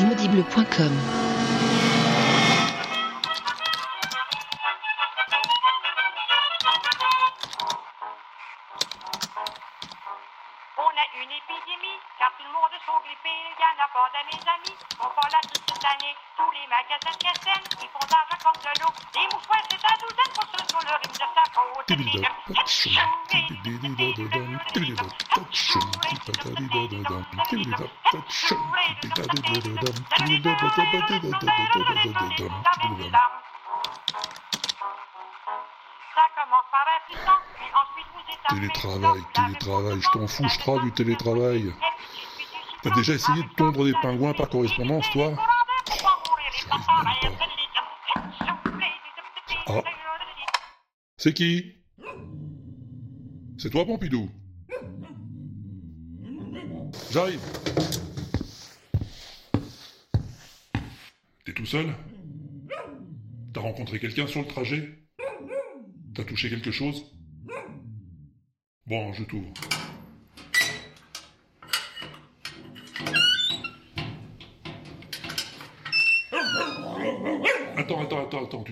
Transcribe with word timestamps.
inaudible.com. 0.00 1.23
je 40.00 40.08
t'en 40.12 40.26
fous, 40.26 40.48
je 40.48 40.84
du 40.84 40.92
télétravail. 40.92 41.72
T'as 42.82 42.94
déjà 42.94 43.14
essayé 43.14 43.42
de 43.42 43.54
tondre 43.56 43.84
des 43.84 43.94
pingouins 44.02 44.34
par 44.34 44.48
correspondance, 44.48 45.06
toi? 45.12 45.34
Ah. 49.66 49.82
C'est 51.16 51.32
qui? 51.32 51.76
C'est 53.56 53.70
toi, 53.70 53.86
Pompidou? 53.86 54.30
J'arrive. 57.10 57.40
T'es 61.44 61.52
tout 61.52 61.66
seul? 61.66 61.94
T'as 63.52 63.60
rencontré 63.60 63.98
quelqu'un 63.98 64.26
sur 64.26 64.40
le 64.40 64.46
trajet? 64.46 64.98
T'as 66.14 66.24
touché 66.24 66.50
quelque 66.50 66.70
chose? 66.70 67.16
Bon, 68.86 69.12
je 69.14 69.24
t'ouvre. 69.24 69.52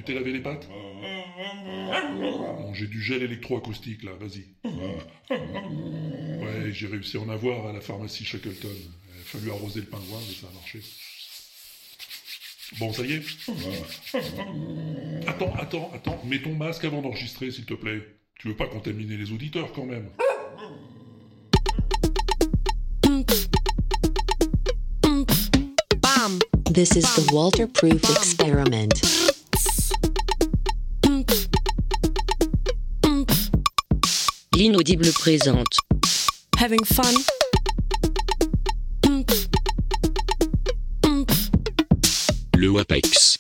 Tu 0.03 0.13
t'es 0.13 0.19
lavé 0.19 0.33
les 0.33 0.41
pattes 0.41 0.69
Bon, 0.69 2.75
j'ai 2.75 2.87
du 2.87 3.01
gel 3.01 3.23
électroacoustique 3.23 4.03
là, 4.03 4.13
vas-y. 4.19 4.47
Ouais, 5.31 6.73
j'ai 6.73 6.87
réussi 6.89 7.17
à 7.17 7.21
en 7.21 7.29
avoir 7.29 7.69
à 7.69 7.73
la 7.73 7.81
pharmacie 7.81 8.25
Shackleton. 8.25 8.69
Il 8.69 9.21
a 9.21 9.25
fallu 9.25 9.51
arroser 9.51 9.81
le 9.81 9.87
pingouin, 9.87 10.19
mais 10.27 10.35
ça 10.35 10.49
a 10.49 10.55
marché. 10.55 10.81
Bon, 12.79 12.93
ça 12.93 13.05
y 13.05 13.13
est 13.13 13.23
Attends, 15.29 15.55
attends, 15.55 15.91
attends, 15.95 16.23
mets 16.25 16.41
ton 16.41 16.55
masque 16.55 16.85
avant 16.85 17.03
d'enregistrer, 17.03 17.51
s'il 17.51 17.67
te 17.67 17.75
plaît. 17.75 18.01
Tu 18.39 18.49
veux 18.49 18.57
pas 18.57 18.67
contaminer 18.67 19.17
les 19.17 19.31
auditeurs 19.31 19.73
quand 19.73 19.87
même 19.87 20.09
Bam! 26.01 26.41
This 26.73 26.97
is 26.97 27.05
the 27.15 27.31
Walter 27.33 27.67
Proof 27.67 28.03
experiment. 28.17 28.93
L'inaudible 34.65 35.11
présente. 35.11 35.77
Having 36.57 36.85
fun? 36.85 37.03
Le 42.57 42.69
WAPEX. 42.69 43.39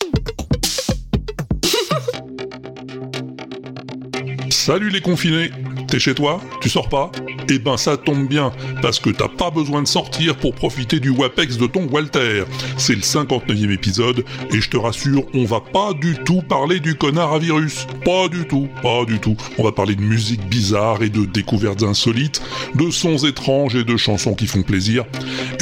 Salut 4.51 4.91
les 4.91 5.01
confinés 5.01 5.53
T'es 5.87 6.01
chez 6.01 6.13
toi? 6.13 6.41
Tu 6.61 6.69
sors 6.69 6.89
pas? 6.89 7.13
Eh 7.55 7.59
ben 7.59 7.77
ça 7.77 7.99
tombe 7.99 8.29
bien, 8.29 8.51
parce 8.81 8.99
que 8.99 9.11
t'as 9.11 9.29
pas 9.29 9.51
besoin 9.51 9.83
de 9.83 9.87
sortir 9.87 10.37
pour 10.37 10.55
profiter 10.55 11.01
du 11.01 11.11
WAPEX 11.11 11.59
de 11.59 11.67
ton 11.67 11.87
Walter. 11.87 12.45
C'est 12.79 12.95
le 12.95 13.03
59e 13.03 13.71
épisode, 13.71 14.25
et 14.51 14.59
je 14.63 14.71
te 14.71 14.79
rassure, 14.79 15.25
on 15.35 15.45
va 15.45 15.61
pas 15.61 15.93
du 15.93 16.17
tout 16.25 16.41
parler 16.41 16.81
du 16.81 16.95
connard 16.95 17.35
à 17.35 17.39
virus. 17.39 17.87
Pas 18.07 18.29
du 18.29 18.47
tout, 18.49 18.71
pas 18.83 19.05
du 19.05 19.19
tout. 19.19 19.37
On 19.59 19.65
va 19.65 19.73
parler 19.73 19.97
de 19.97 20.01
musique 20.01 20.41
bizarre 20.49 21.03
et 21.03 21.11
de 21.11 21.27
découvertes 21.27 21.83
insolites, 21.83 22.41
de 22.75 22.91
sons 22.91 23.19
étranges 23.19 23.77
et 23.77 23.85
de 23.85 23.99
chansons 23.99 24.35
qui 24.35 24.47
font 24.47 24.63
plaisir. 24.63 25.05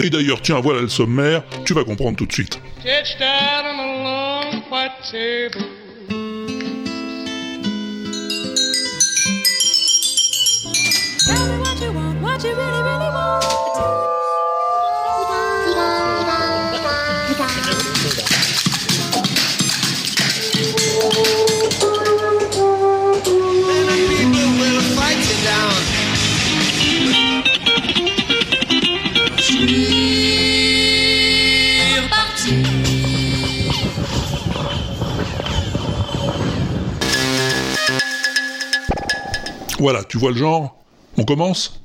Et 0.01 0.11
d'ailleurs, 0.11 0.43
tiens, 0.43 0.61
voilà 0.61 0.83
le 0.83 0.89
sommaire, 0.89 1.43
tu 1.65 1.75
vas 1.75 1.83
comprendre 1.83 2.17
tout 2.17 2.27
de 2.27 2.33
suite. 2.33 2.61
Tell 11.31 11.59
me 11.59 11.60
Voilà, 39.79 40.05
tu 40.05 40.19
vois 40.19 40.31
le 40.31 40.37
genre? 40.37 40.77
On 41.17 41.25
commence? 41.25 41.81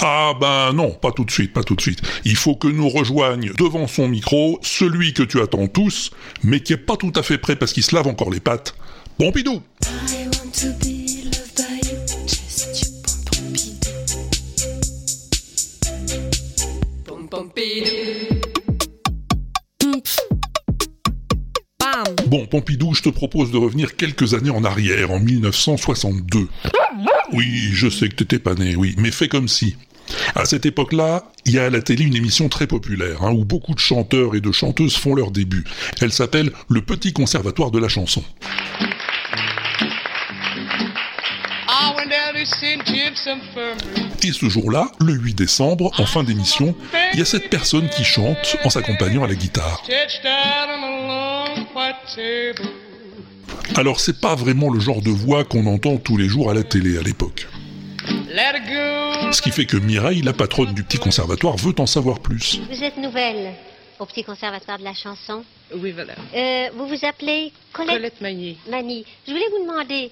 Ah 0.00 0.32
ben 0.40 0.72
non, 0.72 0.90
pas 0.90 1.12
tout 1.12 1.24
de 1.24 1.30
suite, 1.30 1.52
pas 1.52 1.62
tout 1.62 1.74
de 1.74 1.80
suite. 1.80 2.00
Il 2.24 2.36
faut 2.36 2.56
que 2.56 2.68
nous 2.68 2.88
rejoigne 2.88 3.52
devant 3.58 3.86
son 3.86 4.08
micro 4.08 4.58
celui 4.62 5.12
que 5.14 5.22
tu 5.22 5.40
attends 5.40 5.66
tous, 5.66 6.10
mais 6.42 6.60
qui 6.60 6.72
est 6.72 6.78
pas 6.78 6.96
tout 6.96 7.12
à 7.14 7.22
fait 7.22 7.38
prêt 7.38 7.56
parce 7.56 7.72
qu'il 7.72 7.84
se 7.84 7.94
lave 7.94 8.06
encore 8.06 8.30
les 8.30 8.40
pattes. 8.40 8.74
Pompidou 9.18 9.62
Bon, 22.26 22.46
Pompidou, 22.46 22.94
je 22.94 23.02
te 23.02 23.08
propose 23.08 23.50
de 23.50 23.56
revenir 23.56 23.96
quelques 23.96 24.34
années 24.34 24.50
en 24.50 24.64
arrière, 24.64 25.10
en 25.10 25.20
1962. 25.20 26.48
Oui, 27.32 27.70
je 27.72 27.88
sais 27.88 28.08
que 28.08 28.16
t'étais 28.16 28.38
pas 28.38 28.54
né, 28.54 28.76
oui, 28.76 28.94
mais 28.98 29.10
fais 29.10 29.28
comme 29.28 29.48
si. 29.48 29.76
À 30.34 30.44
cette 30.44 30.66
époque-là, 30.66 31.24
il 31.46 31.54
y 31.54 31.58
a 31.58 31.66
à 31.66 31.70
la 31.70 31.80
télé 31.80 32.04
une 32.04 32.16
émission 32.16 32.48
très 32.48 32.66
populaire, 32.66 33.22
hein, 33.22 33.32
où 33.32 33.44
beaucoup 33.44 33.74
de 33.74 33.80
chanteurs 33.80 34.34
et 34.34 34.40
de 34.40 34.52
chanteuses 34.52 34.96
font 34.96 35.14
leur 35.14 35.30
début. 35.30 35.64
Elle 36.00 36.12
s'appelle 36.12 36.52
Le 36.68 36.82
Petit 36.82 37.12
Conservatoire 37.12 37.70
de 37.70 37.78
la 37.78 37.88
chanson. 37.88 38.22
Et 44.22 44.32
ce 44.32 44.48
jour-là, 44.48 44.90
le 45.00 45.14
8 45.14 45.34
décembre, 45.34 45.90
en 45.98 46.06
fin 46.06 46.22
d'émission, 46.22 46.74
il 47.12 47.18
y 47.18 47.22
a 47.22 47.24
cette 47.24 47.48
personne 47.48 47.88
qui 47.88 48.04
chante 48.04 48.56
en 48.64 48.70
s'accompagnant 48.70 49.24
à 49.24 49.28
la 49.28 49.34
guitare. 49.34 49.82
Alors 53.76 54.00
c'est 54.00 54.20
pas 54.20 54.34
vraiment 54.34 54.70
le 54.70 54.78
genre 54.78 55.00
de 55.00 55.10
voix 55.10 55.44
qu'on 55.44 55.66
entend 55.66 55.96
tous 55.96 56.16
les 56.16 56.28
jours 56.28 56.50
à 56.50 56.54
la 56.54 56.62
télé 56.62 56.98
à 56.98 57.02
l'époque. 57.02 57.46
Let 58.28 58.58
it 58.58 58.66
go. 58.66 59.32
Ce 59.32 59.40
qui 59.40 59.50
fait 59.50 59.64
que 59.64 59.78
Mireille, 59.78 60.20
la 60.20 60.32
patronne 60.32 60.74
du 60.74 60.82
petit 60.82 60.98
conservatoire, 60.98 61.56
veut 61.56 61.74
en 61.78 61.86
savoir 61.86 62.20
plus. 62.20 62.60
Vous 62.70 62.84
êtes 62.84 62.98
nouvelle 62.98 63.54
au 63.98 64.06
petit 64.06 64.24
conservatoire 64.24 64.78
de 64.78 64.84
la 64.84 64.92
chanson. 64.92 65.44
Oui, 65.74 65.92
voilà. 65.92 66.14
Euh, 66.34 66.68
vous 66.76 66.86
vous 66.88 67.06
appelez 67.06 67.52
Colette, 67.72 67.94
Colette 67.94 68.20
Magnier. 68.20 68.58
Mani. 68.68 69.04
Je 69.26 69.32
voulais 69.32 69.48
vous 69.50 69.66
demander, 69.66 70.10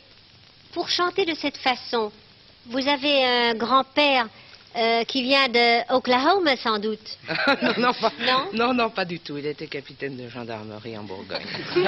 pour 0.73 0.89
chanter 0.89 1.27
de 1.27 1.35
cette 1.35 1.59
façon, 1.59 2.11
vous 2.67 2.88
avez 2.88 3.25
un 3.25 3.55
grand-père 3.55 4.26
euh, 4.76 5.05
qui 5.05 5.23
vient 5.23 5.49
de 5.49 5.94
Oklahoma 5.94 6.56
sans 6.56 6.79
doute. 6.79 7.19
non, 7.62 7.75
non, 7.79 7.93
pas, 7.94 8.12
Non? 8.20 8.49
non, 8.53 8.75
non, 8.75 8.91
pas 8.91 9.05
du 9.05 9.20
tout. 9.20 9.37
Il 9.37 9.47
était 9.47 9.67
capitaine 9.67 10.17
de 10.17 10.29
gendarmerie 10.29 10.97
en 10.97 11.03
Bourgogne. 11.03 11.43
C'est 11.75 11.81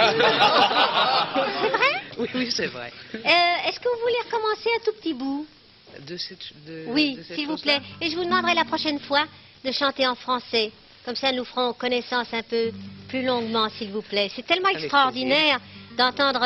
vrai? 1.71 2.03
Oui, 2.19 2.29
oui, 2.35 2.51
c'est 2.51 2.67
vrai. 2.67 2.93
Euh, 3.15 3.19
Est-ce 3.69 3.81
que 3.81 3.89
vous 3.89 4.01
voulez 4.03 4.19
recommencer 4.25 4.69
un 4.77 4.85
tout 4.85 4.93
petit 5.01 5.15
bout? 5.15 5.47
De 6.07 6.17
cette, 6.17 6.41
de, 6.67 6.85
Oui, 6.89 7.19
s'il 7.35 7.47
vous 7.47 7.57
plaît. 7.57 7.81
Et 8.01 8.11
je 8.11 8.17
vous 8.17 8.25
demanderai 8.25 8.55
la 8.55 8.65
prochaine 8.65 8.99
fois 9.01 9.25
de 9.65 9.73
chanter 9.73 10.07
en 10.07 10.15
français. 10.15 10.71
Comme 11.05 11.17
ça, 11.17 11.33
nous 11.33 11.45
ferons 11.45 11.73
connaissance 11.73 12.29
un 12.33 12.43
peu 12.43 12.73
plus 13.09 13.23
longuement, 13.25 13.69
s'il 13.71 13.91
vous 13.91 14.03
plaît. 14.03 14.31
C'est 14.35 14.47
tellement 14.47 14.69
extraordinaire 14.71 15.61
d'entendre 15.97 16.43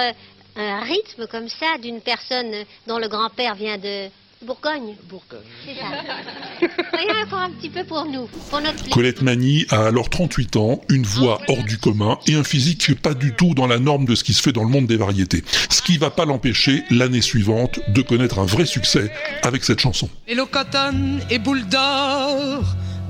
un 0.56 0.80
rythme 0.80 1.26
comme 1.28 1.48
ça 1.48 1.78
d'une 1.80 2.00
personne 2.00 2.64
dont 2.86 2.98
le 2.98 3.08
grand-père 3.08 3.54
vient 3.54 3.78
de 3.78 4.08
Bourgogne, 4.44 4.94
Bourgogne. 5.08 5.40
c'est 5.64 5.74
ça. 5.74 6.68
Voyez 6.92 7.22
encore 7.24 7.40
un 7.40 7.50
petit 7.50 7.68
peu 7.68 7.82
pour 7.84 8.04
nous, 8.04 8.28
pour 8.50 8.60
notre 8.60 8.74
plaisir. 8.74 8.92
Colette 8.92 9.22
Mani 9.22 9.66
a 9.70 9.86
alors 9.86 10.08
38 10.10 10.56
ans, 10.56 10.80
une 10.88 11.02
voix 11.02 11.40
hors 11.48 11.64
du 11.64 11.78
commun 11.78 12.18
et 12.26 12.34
un 12.34 12.44
physique 12.44 12.78
pas 13.02 13.14
du 13.14 13.34
tout 13.34 13.54
dans 13.54 13.66
la 13.66 13.78
norme 13.78 14.04
de 14.04 14.14
ce 14.14 14.24
qui 14.24 14.32
se 14.32 14.42
fait 14.42 14.52
dans 14.52 14.62
le 14.62 14.70
monde 14.70 14.86
des 14.86 14.96
variétés. 14.96 15.42
Ce 15.70 15.82
qui 15.82 15.98
va 15.98 16.10
pas 16.10 16.24
l'empêcher, 16.24 16.84
l'année 16.90 17.20
suivante, 17.20 17.80
de 17.88 18.02
connaître 18.02 18.38
un 18.38 18.46
vrai 18.46 18.66
succès 18.66 19.10
avec 19.42 19.64
cette 19.64 19.80
chanson. 19.80 20.08
Hello 20.26 20.46
Cotton 20.46 21.20
et 21.30 21.38
boule 21.38 21.66
d'or, 21.66 22.62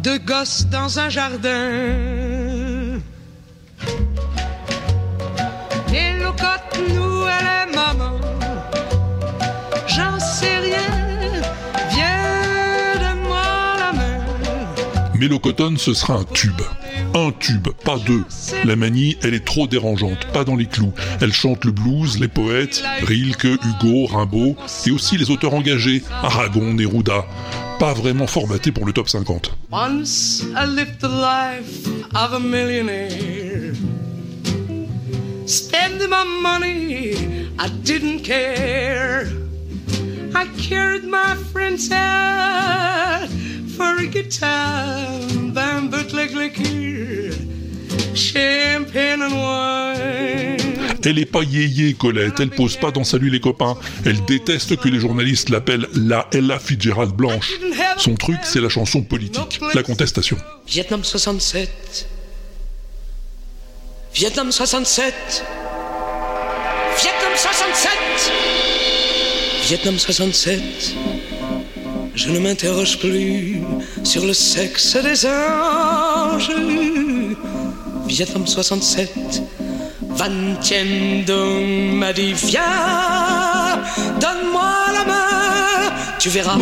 deux 0.03 0.19
gosses 0.19 0.67
dans 0.67 0.99
un 0.99 1.09
jardin. 1.09 2.48
Mélocotone, 15.19 15.77
ce 15.77 15.95
sera 15.95 16.15
un 16.15 16.25
tube. 16.25 16.61
Un 17.13 17.33
tube, 17.33 17.69
pas 17.85 17.99
deux. 17.99 18.23
La 18.65 18.77
manie, 18.77 19.17
elle 19.23 19.35
est 19.35 19.45
trop 19.45 19.67
dérangeante, 19.67 20.27
pas 20.33 20.45
dans 20.45 20.55
les 20.55 20.67
clous. 20.67 20.93
Elle 21.21 21.33
chante 21.33 21.65
le 21.65 21.73
blues, 21.73 22.21
les 22.21 22.29
poètes, 22.29 22.83
Rilke, 23.03 23.45
Hugo, 23.65 24.07
Rimbaud, 24.07 24.57
et 24.87 24.91
aussi 24.93 25.17
les 25.17 25.31
auteurs 25.31 25.55
engagés, 25.55 26.03
Aragon, 26.23 26.73
Neruda. 26.73 27.27
Pas 27.81 27.95
vraiment 27.95 28.29
formaté 28.29 28.71
pour 28.71 28.87
le 28.87 28.93
top 28.93 29.09
50. 29.09 29.57
Once 29.73 30.45
I 30.57 30.67
lived 30.67 31.01
the 31.01 31.09
life 31.09 31.87
of 32.15 32.33
a 32.35 32.41
millionaire. 32.41 33.75
Spending 35.47 36.11
my 36.11 36.25
money, 36.43 37.15
I 37.59 37.69
didn't 37.83 38.21
care. 38.23 39.27
I 40.35 40.47
carried 40.59 41.05
my 41.05 41.35
friends 41.53 41.91
out 41.91 43.29
like, 46.19 46.35
like 46.35 46.57
here, 46.57 47.33
champagne 48.15 49.23
and 49.23 49.33
wine. 49.33 50.59
Elle 51.05 51.19
est 51.21 51.27
pas 51.27 51.43
yéyé, 51.43 51.95
Colette, 51.95 52.41
elle 52.41 52.51
pose 52.51 52.77
pas 52.77 52.91
dans 52.91 53.05
Salut 53.05 53.31
les 53.31 53.41
copains. 53.41 53.79
Elle 54.05 54.23
déteste 54.25 54.77
que 54.77 54.89
les 54.89 54.99
journalistes 54.99 55.49
l'appellent 55.49 55.87
la 55.95 56.29
Ella 56.33 56.59
Fitzgerald 56.59 57.13
blanche. 57.13 57.53
Son 57.97 58.15
truc, 58.15 58.39
c'est 58.43 58.61
la 58.61 58.69
chanson 58.69 59.03
politique, 59.03 59.61
la 59.75 59.83
contestation. 59.83 60.37
Vietnam 60.67 61.05
67. 61.05 62.09
Vietnam 64.13 64.53
67. 64.53 65.15
Vietnam 67.01 67.33
67. 67.37 67.93
Vietnam 69.69 69.99
67. 69.99 71.18
Je 72.19 72.31
ne 72.31 72.41
m'interroge 72.41 72.99
plus 72.99 73.63
sur 74.03 74.27
le 74.27 74.33
sexe 74.33 74.97
des 74.97 75.25
anges. 75.25 76.51
Vietnam 78.09 78.45
67. 78.45 79.09
Van 80.03 80.57
Tien 80.61 80.85
dit 82.13 82.33
donne-moi 84.21 84.75
la 84.95 85.05
main. 85.05 85.18
Tu 86.19 86.31
verras, 86.31 86.59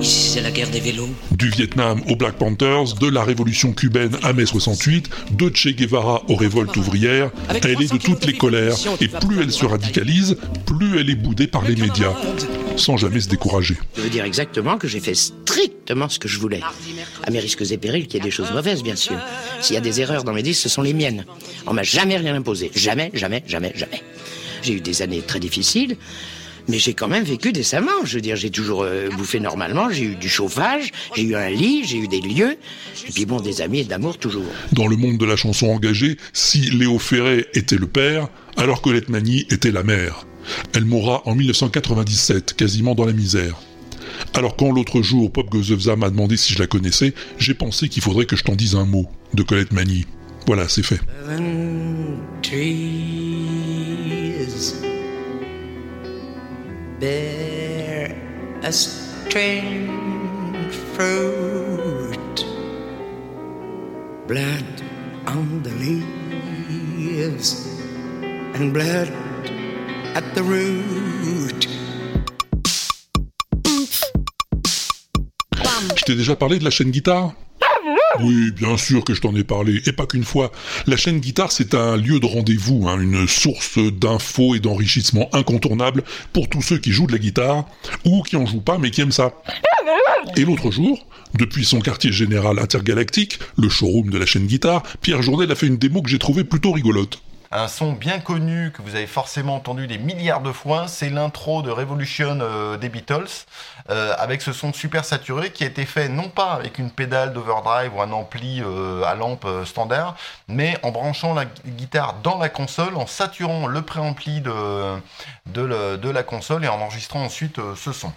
ici 0.00 0.30
c'est 0.30 0.40
la 0.40 0.50
guerre 0.50 0.70
des 0.70 0.80
vélos. 0.80 1.10
Du 1.32 1.50
Vietnam 1.50 2.00
aux 2.08 2.16
Black 2.16 2.36
Panthers, 2.36 2.94
de 2.98 3.08
la 3.08 3.24
révolution 3.24 3.72
cubaine 3.72 4.16
à 4.22 4.32
mai 4.32 4.46
68, 4.46 5.10
de 5.32 5.50
Che 5.54 5.68
Guevara 5.68 6.22
aux 6.28 6.34
révoltes 6.34 6.74
ouvrières, 6.78 7.30
elle 7.62 7.82
est 7.82 7.92
de 7.92 7.98
toutes 7.98 8.24
les 8.24 8.32
colères, 8.32 8.74
et 9.02 9.08
plus 9.08 9.42
elle 9.42 9.52
se 9.52 9.66
radicalise, 9.66 10.38
plus 10.64 10.98
elle 10.98 11.10
est 11.10 11.14
boudée 11.14 11.46
par 11.46 11.62
les 11.62 11.76
médias, 11.76 12.14
sans 12.76 12.96
jamais 12.96 13.20
se 13.20 13.28
décourager. 13.28 13.76
Je 13.96 14.00
veux 14.00 14.08
dire 14.08 14.24
exactement 14.24 14.78
que 14.78 14.88
j'ai 14.88 15.00
fait 15.00 15.14
strictement 15.14 16.08
ce 16.08 16.18
que 16.18 16.28
je 16.28 16.38
voulais. 16.38 16.62
À 17.22 17.30
mes 17.30 17.40
risques 17.40 17.70
et 17.70 17.76
périls 17.76 18.06
qu'il 18.06 18.14
y 18.14 18.22
ait 18.22 18.24
des 18.24 18.30
choses 18.30 18.50
mauvaises, 18.52 18.82
bien 18.82 18.96
sûr. 18.96 19.18
S'il 19.60 19.74
y 19.74 19.78
a 19.78 19.82
des 19.82 20.00
erreurs 20.00 20.24
dans 20.24 20.32
mes 20.32 20.42
disques, 20.42 20.62
ce 20.62 20.70
sont 20.70 20.82
les 20.82 20.94
miennes. 20.94 21.26
On 21.66 21.74
m'a 21.74 21.82
jamais 21.82 22.16
rien 22.16 22.34
imposé. 22.34 22.70
Jamais, 22.74 23.10
jamais, 23.12 23.42
jamais, 23.46 23.72
jamais. 23.76 24.02
J'ai 24.62 24.72
eu 24.72 24.80
des 24.80 25.02
années 25.02 25.20
très 25.20 25.38
difficiles, 25.38 25.96
mais 26.68 26.78
j'ai 26.78 26.94
quand 26.94 27.08
même 27.08 27.24
vécu 27.24 27.52
décemment. 27.52 28.04
Je 28.04 28.16
veux 28.16 28.20
dire, 28.20 28.36
j'ai 28.36 28.50
toujours 28.50 28.82
euh, 28.82 29.08
bouffé 29.10 29.40
normalement, 29.40 29.90
j'ai 29.90 30.04
eu 30.04 30.16
du 30.16 30.28
chauffage, 30.28 30.92
j'ai 31.14 31.22
eu 31.22 31.34
un 31.34 31.50
lit, 31.50 31.84
j'ai 31.84 31.98
eu 31.98 32.08
des 32.08 32.20
lieux, 32.20 32.56
et 33.08 33.12
puis 33.12 33.26
bon, 33.26 33.40
des 33.40 33.60
amis 33.60 33.80
et 33.80 33.84
d'amour 33.84 34.18
toujours. 34.18 34.44
Dans 34.72 34.86
le 34.86 34.96
monde 34.96 35.18
de 35.18 35.24
la 35.24 35.36
chanson 35.36 35.68
engagée, 35.68 36.16
si 36.32 36.70
Léo 36.70 36.98
Ferré 36.98 37.46
était 37.54 37.76
le 37.76 37.86
père, 37.86 38.28
alors 38.56 38.80
Colette 38.82 39.08
Mani 39.08 39.46
était 39.50 39.72
la 39.72 39.82
mère. 39.82 40.26
Elle 40.74 40.84
mourra 40.84 41.22
en 41.26 41.34
1997, 41.34 42.54
quasiment 42.54 42.94
dans 42.94 43.04
la 43.04 43.12
misère. 43.12 43.56
Alors 44.34 44.56
quand 44.56 44.70
l'autre 44.70 45.02
jour 45.02 45.30
Pop 45.30 45.50
Gozevza 45.50 45.96
m'a 45.96 46.10
demandé 46.10 46.36
si 46.36 46.54
je 46.54 46.58
la 46.58 46.66
connaissais, 46.66 47.14
j'ai 47.38 47.54
pensé 47.54 47.88
qu'il 47.88 48.02
faudrait 48.02 48.26
que 48.26 48.36
je 48.36 48.44
t'en 48.44 48.54
dise 48.54 48.74
un 48.74 48.84
mot 48.84 49.06
de 49.34 49.42
Colette 49.42 49.72
Mani. 49.72 50.06
Voilà, 50.46 50.68
c'est 50.68 50.84
fait. 50.84 51.00
Seven 51.24 52.18
bear 56.98 58.14
a 58.62 58.72
strange 58.72 59.88
fruit. 60.94 62.36
Blood 64.26 64.82
on 65.26 65.62
the 65.62 65.70
leaves 65.84 67.48
and 68.54 68.72
blood 68.72 69.10
at 70.14 70.24
the 70.34 70.42
root. 70.42 71.68
Je 75.94 76.04
t'ai 76.04 76.14
déjà 76.14 76.36
parlé 76.36 76.58
de 76.58 76.64
la 76.64 76.70
chaîne 76.70 76.90
guitare? 76.90 77.34
Oui, 78.20 78.50
bien 78.52 78.76
sûr 78.76 79.04
que 79.04 79.14
je 79.14 79.20
t'en 79.20 79.34
ai 79.34 79.44
parlé, 79.44 79.82
et 79.86 79.92
pas 79.92 80.06
qu'une 80.06 80.24
fois. 80.24 80.52
La 80.86 80.96
chaîne 80.96 81.20
guitare, 81.20 81.52
c'est 81.52 81.74
un 81.74 81.96
lieu 81.96 82.20
de 82.20 82.26
rendez-vous, 82.26 82.88
hein, 82.88 83.00
une 83.00 83.26
source 83.26 83.78
d'infos 83.78 84.54
et 84.54 84.60
d'enrichissement 84.60 85.28
incontournable 85.32 86.02
pour 86.32 86.48
tous 86.48 86.62
ceux 86.62 86.78
qui 86.78 86.92
jouent 86.92 87.06
de 87.06 87.12
la 87.12 87.18
guitare, 87.18 87.66
ou 88.04 88.22
qui 88.22 88.36
en 88.36 88.46
jouent 88.46 88.60
pas 88.60 88.78
mais 88.78 88.90
qui 88.90 89.00
aiment 89.00 89.12
ça. 89.12 89.32
Et 90.36 90.44
l'autre 90.44 90.70
jour, 90.70 91.06
depuis 91.34 91.64
son 91.64 91.80
quartier 91.80 92.12
général 92.12 92.58
intergalactique, 92.58 93.38
le 93.56 93.68
showroom 93.68 94.10
de 94.10 94.18
la 94.18 94.26
chaîne 94.26 94.46
guitare, 94.46 94.82
Pierre 95.00 95.22
Journel 95.22 95.50
a 95.50 95.54
fait 95.54 95.66
une 95.66 95.78
démo 95.78 96.02
que 96.02 96.08
j'ai 96.08 96.18
trouvée 96.18 96.44
plutôt 96.44 96.72
rigolote. 96.72 97.20
Un 97.52 97.68
son 97.68 97.92
bien 97.92 98.18
connu 98.18 98.72
que 98.72 98.82
vous 98.82 98.96
avez 98.96 99.06
forcément 99.06 99.54
entendu 99.54 99.86
des 99.86 99.98
milliards 99.98 100.40
de 100.40 100.50
fois, 100.50 100.88
c'est 100.88 101.08
l'intro 101.08 101.62
de 101.62 101.70
Revolution 101.70 102.38
euh, 102.40 102.76
des 102.76 102.88
Beatles, 102.88 103.46
euh, 103.88 104.14
avec 104.18 104.42
ce 104.42 104.52
son 104.52 104.72
super 104.72 105.04
saturé 105.04 105.52
qui 105.52 105.62
a 105.62 105.68
été 105.68 105.86
fait 105.86 106.08
non 106.08 106.28
pas 106.28 106.52
avec 106.54 106.78
une 106.78 106.90
pédale 106.90 107.32
d'overdrive 107.32 107.94
ou 107.94 108.02
un 108.02 108.10
ampli 108.10 108.62
euh, 108.62 109.04
à 109.04 109.14
lampe 109.14 109.46
standard, 109.64 110.16
mais 110.48 110.76
en 110.82 110.90
branchant 110.90 111.34
la 111.34 111.44
gu- 111.44 111.50
guitare 111.66 112.14
dans 112.22 112.38
la 112.38 112.48
console, 112.48 112.96
en 112.96 113.06
saturant 113.06 113.68
le 113.68 113.82
préampli 113.82 114.40
de, 114.40 115.00
de, 115.46 116.10
la 116.10 116.22
console 116.24 116.64
et 116.64 116.68
en 116.68 116.80
enregistrant 116.80 117.22
ensuite 117.22 117.60
ce 117.76 117.92
son. 117.92 118.12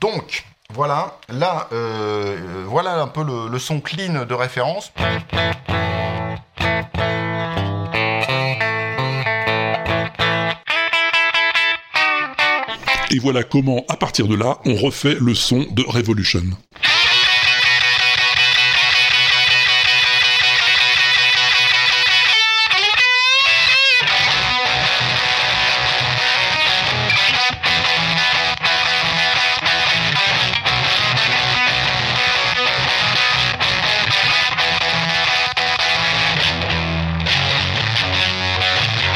Donc, 0.00 0.44
voilà, 0.70 1.18
là, 1.28 1.68
voilà 2.66 2.94
un 2.94 3.06
peu 3.08 3.24
le 3.24 3.58
son 3.58 3.80
clean 3.80 4.24
de 4.24 4.34
référence. 4.34 4.90
Et 13.14 13.18
voilà 13.18 13.42
comment, 13.42 13.84
à 13.90 13.96
partir 13.96 14.26
de 14.26 14.34
là, 14.34 14.58
on 14.64 14.74
refait 14.74 15.18
le 15.20 15.34
son 15.34 15.66
de 15.70 15.82
Revolution. 15.86 16.40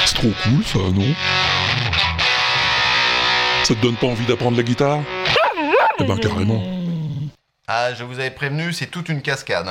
C'est 0.04 0.14
trop 0.16 0.32
cool 0.44 0.64
ça, 0.66 0.78
non? 0.78 1.14
Ça 3.66 3.74
te 3.74 3.82
donne 3.82 3.96
pas 3.96 4.06
envie 4.06 4.24
d'apprendre 4.26 4.56
la 4.56 4.62
guitare 4.62 5.02
Eh 5.98 6.04
ben 6.04 6.16
carrément. 6.18 6.62
Ah, 7.66 7.92
je 7.94 8.04
vous 8.04 8.20
avais 8.20 8.30
prévenu, 8.30 8.72
c'est 8.72 8.86
toute 8.86 9.08
une 9.08 9.20
cascade. 9.20 9.68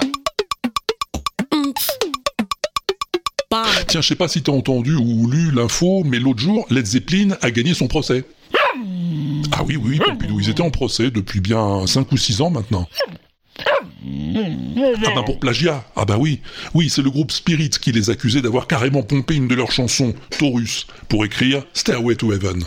Tiens, 3.88 4.02
je 4.02 4.06
sais 4.06 4.18
pas 4.18 4.28
si 4.28 4.44
t'as 4.44 4.52
entendu 4.52 4.96
ou 4.96 5.30
lu 5.32 5.50
l'info, 5.52 6.04
mais 6.04 6.20
l'autre 6.20 6.42
jour, 6.42 6.66
Led 6.70 6.86
Zeppelin 6.86 7.38
a 7.42 7.52
gagné 7.52 7.74
son 7.74 7.88
procès. 7.88 8.26
Ah 9.54 9.64
oui, 9.66 9.78
oui, 9.78 9.98
Pompidou, 10.06 10.42
ils 10.42 10.50
étaient 10.50 10.62
en 10.62 10.72
procès 10.72 11.10
depuis 11.10 11.40
bien 11.40 11.88
5 11.88 12.12
ou 12.12 12.18
6 12.18 12.42
ans 12.42 12.50
maintenant. 12.50 12.90
Ah 13.66 15.12
ben 15.16 15.24
pour 15.24 15.40
plagiat, 15.40 15.86
ah 15.96 16.04
bah 16.04 16.18
oui, 16.20 16.42
oui, 16.74 16.90
c'est 16.90 17.02
le 17.02 17.10
groupe 17.10 17.32
Spirit 17.32 17.70
qui 17.70 17.94
les 17.94 18.10
accusait 18.10 18.42
d'avoir 18.42 18.68
carrément 18.68 19.04
pompé 19.04 19.36
une 19.36 19.48
de 19.48 19.56
leurs 19.56 19.72
chansons, 19.72 20.14
Taurus, 20.38 20.86
pour 21.08 21.24
écrire 21.24 21.64
Stairway 21.74 22.18
to 22.18 22.34
Heaven. 22.34 22.66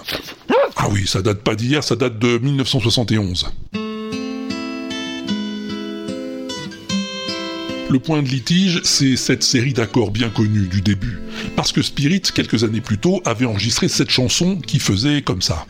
Ah 0.80 0.86
oui, 0.92 1.08
ça 1.08 1.22
date 1.22 1.42
pas 1.42 1.56
d'hier, 1.56 1.82
ça 1.82 1.96
date 1.96 2.20
de 2.20 2.38
1971. 2.38 3.50
Le 7.90 7.98
point 7.98 8.22
de 8.22 8.28
litige, 8.28 8.80
c'est 8.84 9.16
cette 9.16 9.42
série 9.42 9.72
d'accords 9.72 10.12
bien 10.12 10.28
connue 10.28 10.68
du 10.68 10.80
début, 10.80 11.18
parce 11.56 11.72
que 11.72 11.82
Spirit, 11.82 12.22
quelques 12.32 12.62
années 12.62 12.80
plus 12.80 12.98
tôt, 12.98 13.20
avait 13.24 13.46
enregistré 13.46 13.88
cette 13.88 14.10
chanson 14.10 14.56
qui 14.56 14.78
faisait 14.78 15.22
comme 15.22 15.42
ça. 15.42 15.66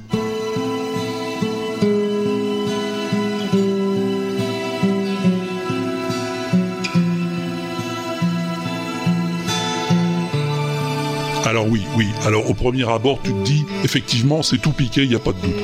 Oui, 11.71 11.83
oui, 11.97 12.09
alors 12.27 12.49
au 12.49 12.55
premier 12.55 12.89
abord, 12.89 13.19
tu 13.23 13.33
te 13.33 13.45
dis, 13.45 13.65
effectivement, 13.85 14.43
c'est 14.43 14.59
tout 14.59 14.73
piqué, 14.73 15.03
il 15.03 15.09
n'y 15.09 15.15
a 15.15 15.19
pas 15.19 15.33
de 15.33 15.41
doute. 15.41 15.55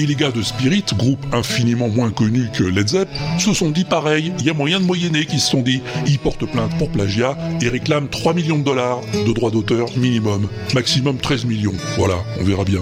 Et 0.00 0.06
les 0.06 0.14
gars 0.14 0.30
de 0.30 0.40
Spirit, 0.40 0.84
groupe 0.96 1.22
infiniment 1.30 1.88
moins 1.88 2.10
connu 2.10 2.48
que 2.54 2.64
Led 2.64 2.88
Zepp, 2.88 3.08
se 3.38 3.52
sont 3.52 3.68
dit 3.68 3.84
pareil, 3.84 4.32
il 4.38 4.46
y 4.46 4.48
a 4.48 4.54
moyen 4.54 4.80
de 4.80 4.86
moyenner 4.86 5.26
qui 5.26 5.38
se 5.38 5.50
sont 5.50 5.60
dit. 5.60 5.82
Ils 6.06 6.18
portent 6.18 6.50
plainte 6.50 6.74
pour 6.78 6.88
plagiat 6.90 7.36
et 7.60 7.68
réclament 7.68 8.08
3 8.08 8.32
millions 8.32 8.58
de 8.58 8.64
dollars 8.64 9.02
de 9.12 9.30
droits 9.34 9.50
d'auteur 9.50 9.88
minimum. 9.98 10.48
Maximum 10.72 11.18
13 11.18 11.44
millions. 11.44 11.74
Voilà, 11.98 12.14
on 12.40 12.44
verra 12.44 12.64
bien. 12.64 12.80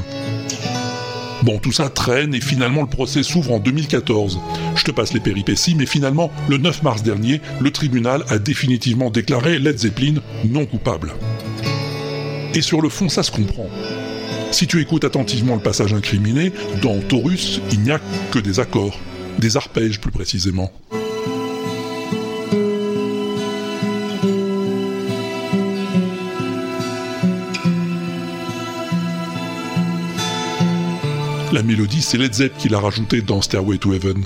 Bon, 1.42 1.58
tout 1.58 1.72
ça 1.72 1.88
traîne 1.88 2.34
et 2.34 2.40
finalement 2.40 2.82
le 2.82 2.88
procès 2.88 3.22
s'ouvre 3.22 3.52
en 3.52 3.58
2014. 3.60 4.40
Je 4.74 4.84
te 4.84 4.90
passe 4.90 5.12
les 5.12 5.20
péripéties, 5.20 5.76
mais 5.76 5.86
finalement, 5.86 6.32
le 6.48 6.58
9 6.58 6.82
mars 6.82 7.02
dernier, 7.02 7.40
le 7.60 7.70
tribunal 7.70 8.24
a 8.28 8.38
définitivement 8.38 9.10
déclaré 9.10 9.58
Led 9.58 9.78
Zeppelin 9.78 10.14
non 10.44 10.66
coupable. 10.66 11.12
Et 12.54 12.60
sur 12.60 12.80
le 12.80 12.88
fond, 12.88 13.08
ça 13.08 13.22
se 13.22 13.30
comprend. 13.30 13.68
Si 14.50 14.66
tu 14.66 14.80
écoutes 14.80 15.04
attentivement 15.04 15.54
le 15.54 15.60
passage 15.60 15.94
incriminé, 15.94 16.52
dans 16.82 16.98
Taurus, 17.00 17.60
il 17.70 17.80
n'y 17.80 17.92
a 17.92 18.00
que 18.32 18.38
des 18.38 18.58
accords, 18.58 18.98
des 19.38 19.56
arpèges 19.56 20.00
plus 20.00 20.10
précisément. 20.10 20.72
La 31.58 31.64
mélodie, 31.64 32.02
c'est 32.02 32.18
Led 32.18 32.32
Zepp 32.32 32.56
qui 32.56 32.68
l'a 32.68 32.78
rajoutée 32.78 33.20
dans 33.20 33.42
Stairway 33.42 33.78
to 33.78 33.92
Heaven. 33.92 34.22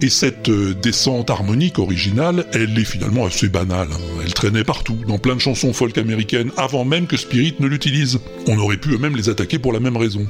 Et 0.00 0.08
cette 0.08 0.48
euh, 0.48 0.72
descente 0.72 1.28
harmonique 1.28 1.78
originale, 1.78 2.46
elle 2.54 2.78
est 2.78 2.84
finalement 2.84 3.26
assez 3.26 3.50
banale. 3.50 3.88
hein. 3.92 4.22
Elle 4.24 4.32
traînait 4.32 4.64
partout, 4.64 4.96
dans 5.06 5.18
plein 5.18 5.34
de 5.34 5.40
chansons 5.40 5.74
folk 5.74 5.98
américaines, 5.98 6.50
avant 6.56 6.86
même 6.86 7.06
que 7.06 7.18
Spirit 7.18 7.56
ne 7.60 7.66
l'utilise. 7.66 8.20
On 8.46 8.56
aurait 8.56 8.78
pu 8.78 8.94
eux-mêmes 8.94 9.16
les 9.16 9.28
attaquer 9.28 9.58
pour 9.58 9.74
la 9.74 9.80
même 9.80 9.98
raison. 9.98 10.26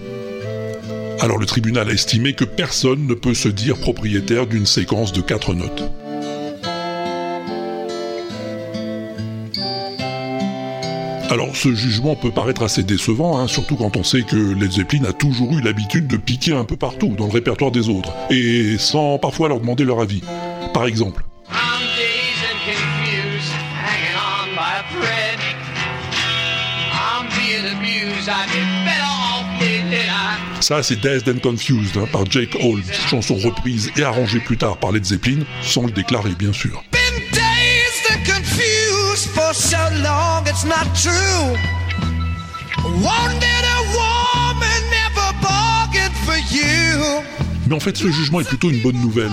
Alors 1.20 1.38
le 1.38 1.46
tribunal 1.46 1.88
a 1.88 1.92
estimé 1.92 2.32
que 2.32 2.44
personne 2.44 3.06
ne 3.06 3.14
peut 3.14 3.34
se 3.34 3.48
dire 3.48 3.76
propriétaire 3.78 4.46
d'une 4.46 4.66
séquence 4.66 5.12
de 5.12 5.20
quatre 5.20 5.52
notes. 5.52 5.82
Alors 11.30 11.54
ce 11.54 11.74
jugement 11.74 12.14
peut 12.14 12.30
paraître 12.30 12.62
assez 12.62 12.82
décevant, 12.82 13.38
hein, 13.38 13.48
surtout 13.48 13.76
quand 13.76 13.96
on 13.96 14.04
sait 14.04 14.22
que 14.22 14.36
Led 14.36 14.72
Zeppelin 14.72 15.04
a 15.04 15.12
toujours 15.12 15.52
eu 15.52 15.60
l'habitude 15.60 16.06
de 16.06 16.16
piquer 16.16 16.52
un 16.52 16.64
peu 16.64 16.76
partout 16.76 17.14
dans 17.18 17.26
le 17.26 17.32
répertoire 17.32 17.70
des 17.70 17.88
autres, 17.88 18.12
et 18.30 18.78
sans 18.78 19.18
parfois 19.18 19.48
leur 19.48 19.60
demander 19.60 19.84
leur 19.84 20.00
avis. 20.00 20.22
Par 20.72 20.86
exemple, 20.86 21.24
ça 30.60 30.82
c'est 30.82 31.00
Dazed 31.00 31.28
and 31.28 31.38
Confused 31.40 31.96
hein, 31.96 32.06
par 32.12 32.24
Jake 32.30 32.56
Holmes, 32.60 32.82
chanson 33.08 33.34
reprise 33.36 33.90
et 33.96 34.02
arrangée 34.02 34.40
plus 34.40 34.56
tard 34.56 34.76
par 34.78 34.92
Led 34.92 35.04
Zeppelin, 35.04 35.44
sans 35.62 35.86
le 35.86 35.92
déclarer 35.92 36.30
bien 36.38 36.52
sûr. 36.52 36.82
been 36.92 37.22
dazed 37.32 38.10
and 38.10 38.24
confused 38.26 39.28
for 39.30 39.54
so 39.54 39.78
long, 40.02 40.44
it's 40.46 40.64
not 40.64 40.86
true. 40.94 41.56
Wanted 43.02 43.64
a 43.64 43.80
woman, 43.94 44.82
never 44.90 45.32
bargained 45.42 46.14
for 46.24 46.36
you. 46.52 47.22
Mais 47.66 47.74
en 47.74 47.80
fait 47.80 47.96
ce 47.96 48.10
jugement 48.10 48.40
est 48.40 48.48
plutôt 48.48 48.70
une 48.70 48.82
bonne 48.82 49.00
nouvelle. 49.00 49.32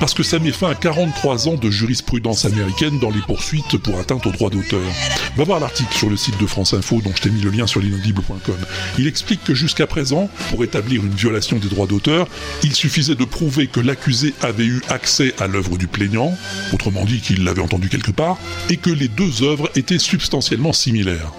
Parce 0.00 0.14
que 0.14 0.22
ça 0.22 0.38
met 0.38 0.52
fin 0.52 0.70
à 0.70 0.74
43 0.74 1.48
ans 1.48 1.54
de 1.54 1.70
jurisprudence 1.70 2.44
américaine 2.44 3.00
dans 3.00 3.10
les 3.10 3.20
poursuites 3.20 3.78
pour 3.78 3.98
atteinte 3.98 4.26
aux 4.26 4.30
droits 4.30 4.50
d'auteur. 4.50 4.80
Va 5.36 5.44
voir 5.44 5.58
l'article 5.58 5.92
sur 5.96 6.08
le 6.08 6.16
site 6.16 6.38
de 6.40 6.46
France 6.46 6.72
Info 6.72 7.00
dont 7.02 7.12
je 7.16 7.22
t'ai 7.22 7.30
mis 7.30 7.40
le 7.40 7.50
lien 7.50 7.66
sur 7.66 7.80
l'inaudible.com. 7.80 8.56
Il 8.98 9.08
explique 9.08 9.42
que 9.42 9.54
jusqu'à 9.54 9.86
présent, 9.88 10.30
pour 10.50 10.62
établir 10.62 11.04
une 11.04 11.14
violation 11.14 11.58
des 11.58 11.68
droits 11.68 11.86
d'auteur, 11.86 12.28
il 12.62 12.74
suffisait 12.74 13.16
de 13.16 13.24
prouver 13.24 13.66
que 13.66 13.80
l'accusé 13.80 14.34
avait 14.40 14.66
eu 14.66 14.80
accès 14.88 15.34
à 15.40 15.48
l'œuvre 15.48 15.76
du 15.76 15.88
plaignant, 15.88 16.32
autrement 16.72 17.04
dit 17.04 17.20
qu'il 17.20 17.42
l'avait 17.42 17.62
entendu 17.62 17.88
quelque 17.88 18.12
part, 18.12 18.38
et 18.70 18.76
que 18.76 18.90
les 18.90 19.08
deux 19.08 19.42
œuvres 19.42 19.68
étaient 19.74 19.98
substantiellement 19.98 20.72
similaires. 20.72 21.32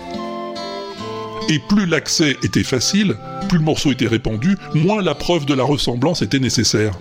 Et 1.47 1.59
plus 1.59 1.85
l'accès 1.85 2.37
était 2.43 2.63
facile, 2.63 3.15
plus 3.47 3.57
le 3.57 3.63
morceau 3.63 3.91
était 3.91 4.07
répandu, 4.07 4.57
moins 4.75 5.01
la 5.01 5.15
preuve 5.15 5.45
de 5.45 5.53
la 5.53 5.63
ressemblance 5.63 6.21
était 6.21 6.39
nécessaire. 6.39 6.93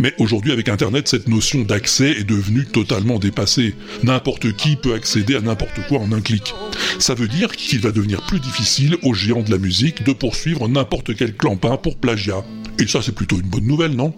Mais 0.00 0.14
aujourd'hui, 0.18 0.50
avec 0.50 0.70
Internet, 0.70 1.08
cette 1.08 1.28
notion 1.28 1.60
d'accès 1.60 2.12
est 2.12 2.24
devenue 2.24 2.64
totalement 2.64 3.18
dépassée. 3.18 3.74
N'importe 4.02 4.56
qui 4.56 4.76
peut 4.76 4.94
accéder 4.94 5.36
à 5.36 5.40
n'importe 5.42 5.86
quoi 5.88 5.98
en 5.98 6.10
un 6.12 6.22
clic. 6.22 6.54
Ça 6.98 7.14
veut 7.14 7.28
dire 7.28 7.52
qu'il 7.52 7.80
va 7.80 7.92
devenir 7.92 8.22
plus 8.22 8.40
difficile 8.40 8.96
aux 9.02 9.12
géants 9.12 9.42
de 9.42 9.50
la 9.50 9.58
musique 9.58 10.02
de 10.02 10.12
poursuivre 10.14 10.68
n'importe 10.68 11.14
quel 11.14 11.36
clampin 11.36 11.76
pour 11.76 11.96
plagiat. 11.96 12.42
Et 12.78 12.86
ça, 12.86 13.02
c'est 13.02 13.14
plutôt 13.14 13.36
une 13.36 13.42
bonne 13.42 13.66
nouvelle, 13.66 13.92
non? 13.92 14.14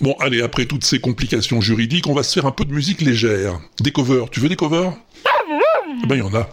Bon, 0.00 0.14
allez, 0.20 0.42
après 0.42 0.66
toutes 0.66 0.84
ces 0.84 0.98
complications 0.98 1.60
juridiques, 1.60 2.06
on 2.06 2.14
va 2.14 2.22
se 2.22 2.32
faire 2.32 2.46
un 2.46 2.50
peu 2.50 2.64
de 2.64 2.72
musique 2.72 3.00
légère. 3.00 3.58
Des 3.80 3.92
covers. 3.92 4.28
Tu 4.30 4.40
veux 4.40 4.48
des 4.48 4.56
covers? 4.56 4.92
Eh 6.02 6.06
ben, 6.06 6.16
il 6.16 6.18
y 6.18 6.22
en 6.22 6.34
a. 6.34 6.48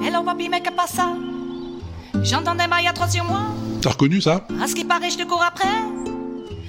Mais 0.00 0.10
J'entends 2.22 2.54
des 2.54 2.66
mailles 2.66 2.86
à 2.86 2.92
trois 2.92 3.08
sur 3.08 3.24
moi. 3.24 3.40
T'as 3.82 3.90
reconnu 3.90 4.20
ça? 4.20 4.46
À 4.62 4.66
ce 4.66 4.74
qui 4.74 4.84
paraît, 4.84 5.10
je 5.10 5.18
te 5.18 5.24
cours 5.24 5.42
après. 5.42 5.68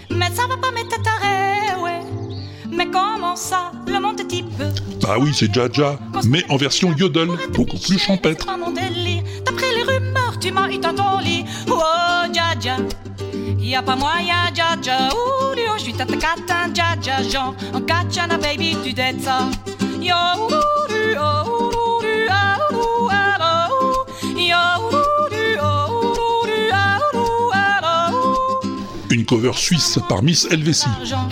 Mais 0.09 0.29
ça 0.33 0.47
va 0.47 0.57
pas 0.57 0.71
m'être 0.71 1.01
taré, 1.01 1.81
ouais. 1.81 2.01
Mais 2.71 2.87
comment 2.87 3.35
ça, 3.35 3.71
le 3.87 3.99
monde 3.99 4.27
type 4.27 4.45
Bah 5.01 5.15
oui, 5.19 5.31
c'est 5.33 5.53
Jaja, 5.53 5.97
mais 6.25 6.43
en 6.49 6.57
version 6.57 6.93
yodel, 6.93 7.29
beaucoup 7.53 7.77
plus 7.77 7.97
champêtre. 7.99 8.47
Y 13.65 13.73
a 13.73 13.81
pas 13.81 13.95
moyen, 13.95 14.53
Jaja. 14.53 15.09
Ouh, 15.11 15.55
yo, 15.57 15.73
je 15.77 15.85
suis 15.85 15.93
tata 15.93 16.15
catin, 16.17 16.71
Jaja. 16.71 17.23
Genre, 17.27 17.55
en 17.73 17.81
katchana, 17.81 18.37
baby, 18.37 18.77
tu 18.83 18.93
dettes 18.93 19.23
ça. 19.23 19.39
Yo, 19.99 20.13
oh, 20.37 20.49
ah, 21.17 21.43
ouh, 22.71 23.09
ah, 23.09 23.67
ouh. 23.71 24.37
Yo, 24.37 24.55
oh, 24.91 24.95
ah, 26.71 26.99
ouh, 27.15 27.51
ah, 27.55 28.11
ouh. 28.13 28.67
Une 29.09 29.25
cover 29.25 29.53
suisse 29.55 29.97
par 30.07 30.21
Miss. 30.21 30.47
Argent. 30.99 31.27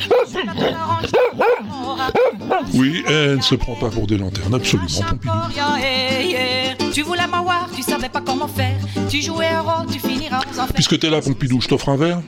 Oui, 2.74 3.04
elle 3.08 3.38
ne 3.38 3.42
se 3.42 3.54
prend 3.54 3.76
pas 3.76 3.90
pour 3.90 4.08
des 4.08 4.18
lanternes, 4.18 4.56
absolument, 4.56 4.88
Pompidou. 4.88 5.32
Tu 6.94 7.02
voulais 7.02 7.26
m'avoir, 7.26 7.68
tu 7.76 7.82
savais 7.82 8.10
pas 8.10 8.22
comment 8.22 8.48
faire. 8.48 8.78
Tu 9.10 9.20
jouais 9.20 9.48
un 9.48 9.62
rôle, 9.62 9.88
tu 9.92 10.00
finiras 10.00 10.42
aux 10.42 10.60
enfers. 10.60 10.74
Puisque 10.76 11.00
t'es 11.00 11.10
là, 11.10 11.22
Pompidou, 11.22 11.60
je 11.60 11.68
t'offre 11.68 11.90
un 11.90 11.98
verre 11.98 12.22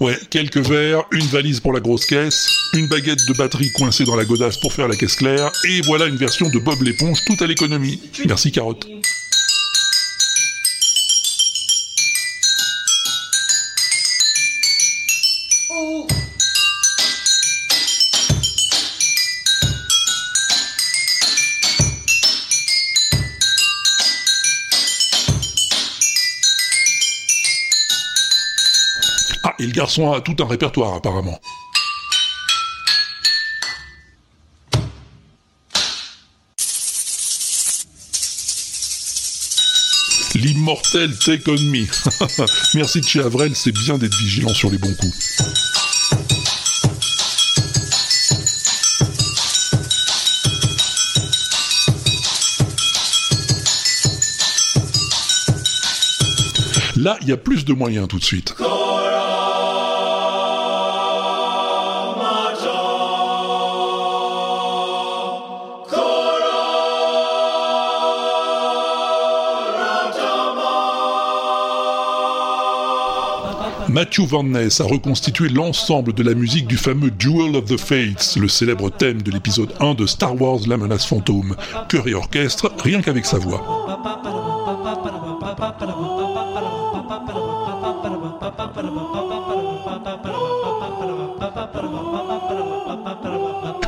Ouais, 0.00 0.16
quelques 0.30 0.58
verres, 0.58 1.02
une 1.10 1.26
valise 1.26 1.58
pour 1.58 1.72
la 1.72 1.80
grosse 1.80 2.06
caisse, 2.06 2.48
une 2.74 2.86
baguette 2.86 3.18
de 3.26 3.36
batterie 3.36 3.68
coincée 3.72 4.04
dans 4.04 4.14
la 4.14 4.24
godasse 4.24 4.58
pour 4.58 4.72
faire 4.72 4.86
la 4.86 4.94
caisse 4.94 5.16
claire, 5.16 5.50
et 5.68 5.80
voilà 5.82 6.06
une 6.06 6.16
version 6.16 6.48
de 6.50 6.58
Bob 6.60 6.80
l'éponge 6.82 7.18
tout 7.26 7.42
à 7.42 7.48
l'économie. 7.48 8.00
Merci 8.24 8.52
Carotte. 8.52 8.86
Garçon 29.78 30.12
a 30.12 30.20
tout 30.20 30.34
un 30.40 30.46
répertoire 30.48 30.94
apparemment. 30.94 31.38
L'immortel 40.34 41.16
Take 41.16 41.48
On 41.48 41.52
Me. 41.52 41.86
Merci 42.74 43.00
de 43.00 43.06
chez 43.06 43.22
c'est 43.54 43.70
bien 43.70 43.98
d'être 43.98 44.16
vigilant 44.16 44.52
sur 44.52 44.68
les 44.68 44.78
bons 44.78 44.94
coups. 44.94 45.38
Là, 56.96 57.16
il 57.22 57.28
y 57.28 57.32
a 57.32 57.36
plus 57.36 57.64
de 57.64 57.72
moyens 57.72 58.08
tout 58.08 58.18
de 58.18 58.24
suite. 58.24 58.56
Matthew 73.98 74.26
Van 74.26 74.44
Ness 74.44 74.80
a 74.80 74.84
reconstitué 74.84 75.48
l'ensemble 75.48 76.12
de 76.12 76.22
la 76.22 76.32
musique 76.32 76.68
du 76.68 76.76
fameux 76.76 77.10
Duel 77.10 77.56
of 77.56 77.64
the 77.64 77.76
Fates, 77.76 78.36
le 78.36 78.46
célèbre 78.46 78.90
thème 78.90 79.22
de 79.22 79.32
l'épisode 79.32 79.74
1 79.80 79.94
de 79.94 80.06
Star 80.06 80.40
Wars 80.40 80.60
La 80.68 80.76
menace 80.76 81.04
fantôme, 81.04 81.56
chœur 81.88 82.06
et 82.06 82.14
orchestre, 82.14 82.70
rien 82.78 83.02
qu'avec 83.02 83.26
sa 83.26 83.38
voix. 83.38 83.60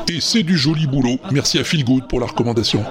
Et 0.09 0.21
c'est 0.21 0.43
du 0.43 0.59
joli 0.59 0.89
boulot. 0.89 1.21
Merci 1.31 1.61
à 1.61 1.63
Phil 1.63 1.85
Good 1.85 2.09
pour 2.09 2.19
la 2.19 2.27
recommandation. 2.27 2.85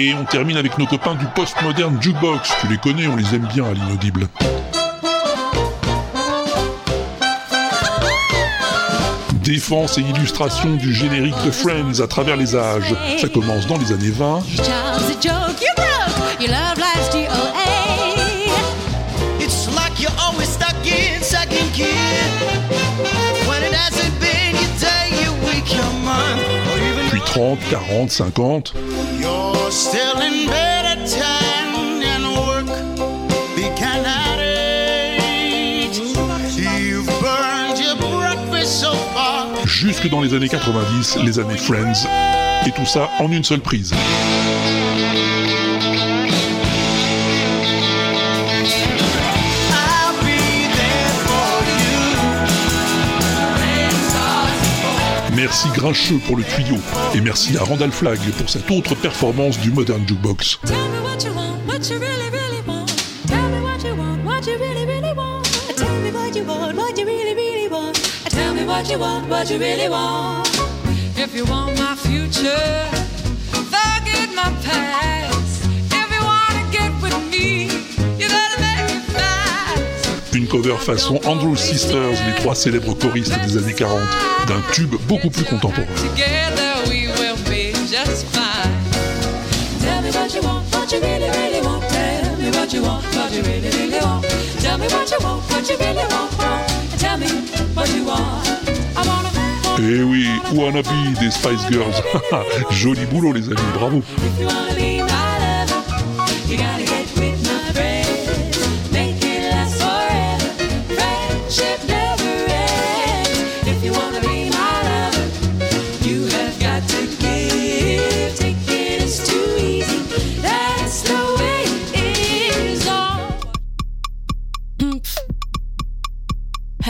Et 0.00 0.14
on 0.14 0.24
termine 0.24 0.56
avec 0.56 0.78
nos 0.78 0.86
copains 0.86 1.16
du 1.16 1.26
postmodern 1.34 2.00
jukebox. 2.00 2.52
Tu 2.60 2.68
les 2.68 2.76
connais, 2.76 3.08
on 3.08 3.16
les 3.16 3.34
aime 3.34 3.48
bien 3.52 3.64
à 3.64 3.72
l'inaudible. 3.72 4.28
Défense 9.42 9.98
et 9.98 10.02
illustration 10.02 10.76
du 10.76 10.94
générique 10.94 11.34
de 11.44 11.50
Friends 11.50 12.00
à 12.00 12.06
travers 12.06 12.36
les 12.36 12.54
âges. 12.54 12.94
Ça 13.20 13.28
commence 13.28 13.66
dans 13.66 13.76
les 13.76 13.90
années 13.90 14.10
20. 14.10 14.38
30, 27.28 27.60
40, 28.08 28.30
50. 28.30 28.78
you're 29.20 29.70
still 29.70 30.20
in 30.20 30.46
bed 30.48 30.84
at 30.86 31.06
10 31.06 32.02
and 32.02 32.24
work 32.36 32.66
began 33.54 34.04
at 34.04 34.38
8. 34.40 35.94
You've 36.80 37.06
burned 37.20 37.78
your 37.78 37.96
breakfast 37.96 38.80
so 38.80 38.92
far. 39.14 39.46
Jusque 39.66 40.08
dans 40.08 40.22
les 40.22 40.32
années 40.34 40.48
90, 40.48 41.18
les 41.24 41.38
années 41.38 41.58
Friends. 41.58 42.06
Et 42.66 42.72
tout 42.72 42.86
ça 42.86 43.08
en 43.20 43.30
une 43.30 43.44
seule 43.44 43.60
prise. 43.60 43.92
Merci 55.38 55.68
Grincheux 55.68 56.18
pour 56.26 56.36
le 56.36 56.42
tuyau. 56.42 56.78
Et 57.14 57.20
merci 57.20 57.56
à 57.56 57.62
Randall 57.62 57.92
Flagg 57.92 58.18
pour 58.38 58.50
cette 58.50 58.68
autre 58.72 58.96
performance 58.96 59.56
du 59.60 59.70
Modern 59.70 60.04
Jukebox. 60.04 60.58
What 68.66 68.90
you 68.90 68.98
want, 68.98 69.28
what 69.28 69.50
you 69.50 69.58
really 69.58 69.88
want. 69.88 70.46
If 71.16 71.34
you 71.34 71.44
want 71.46 71.78
my 71.78 71.94
future, 71.96 72.88
forget 73.70 74.28
my 74.34 74.52
past. 74.62 75.17
Cover 80.48 80.76
façon 80.78 81.20
Andrew 81.24 81.56
Sisters, 81.56 82.10
les 82.26 82.34
trois 82.36 82.54
célèbres 82.54 82.94
choristes 82.94 83.38
des 83.44 83.56
années 83.56 83.74
40, 83.74 84.00
d'un 84.46 84.60
tube 84.72 84.94
beaucoup 85.06 85.30
plus 85.30 85.44
contemporain. 85.44 85.86
Together 85.96 86.82
we 86.88 87.08
will 87.18 87.36
be 87.44 87.72
just 87.86 88.26
fine. 88.32 88.72
Tell 89.80 90.02
me 90.02 90.10
what 90.10 90.34
you 90.34 90.42
want, 90.42 90.64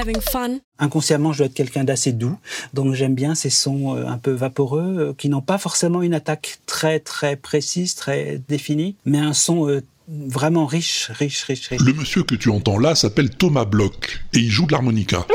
Having 0.09 0.23
fun. 0.23 0.59
Inconsciemment, 0.79 1.33
je 1.35 1.39
dois 1.39 1.47
être 1.49 1.55
quelqu'un 1.55 1.85
d'assez 1.85 2.13
doux, 2.13 2.39
donc 2.73 2.95
j'aime 2.95 3.15
bien 3.15 3.35
ces 3.35 3.51
sons 3.51 3.95
euh, 3.95 4.07
un 4.07 4.17
peu 4.17 4.31
vaporeux 4.31 4.97
euh, 4.99 5.13
qui 5.13 5.29
n'ont 5.29 5.43
pas 5.43 5.59
forcément 5.59 6.01
une 6.01 6.15
attaque 6.15 6.61
très 6.65 6.99
très 6.99 7.37
précise, 7.37 7.95
très 7.95 8.41
définie, 8.49 8.97
mais 9.05 9.19
un 9.19 9.35
son 9.35 9.69
euh, 9.69 9.83
vraiment 10.09 10.65
riche, 10.65 11.11
riche, 11.11 11.43
riche, 11.43 11.69
riche. 11.69 11.83
Le 11.83 11.93
monsieur 11.93 12.23
que 12.23 12.37
tu 12.37 12.49
entends 12.49 12.79
là 12.79 12.95
s'appelle 12.95 13.29
Thomas 13.29 13.67
Bloch 13.67 14.25
et 14.33 14.39
il 14.39 14.51
joue 14.51 14.65
de 14.65 14.73
l'harmonica. 14.73 15.27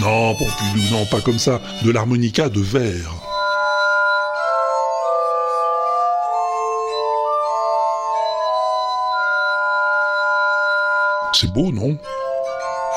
Non, 0.00 0.34
Pompidou, 0.34 0.90
non, 0.90 1.06
pas 1.06 1.22
comme 1.22 1.38
ça. 1.38 1.62
De 1.84 1.90
l'harmonica 1.90 2.50
de 2.50 2.60
verre. 2.60 3.29
C'est 11.32 11.52
beau, 11.52 11.72
non 11.72 11.98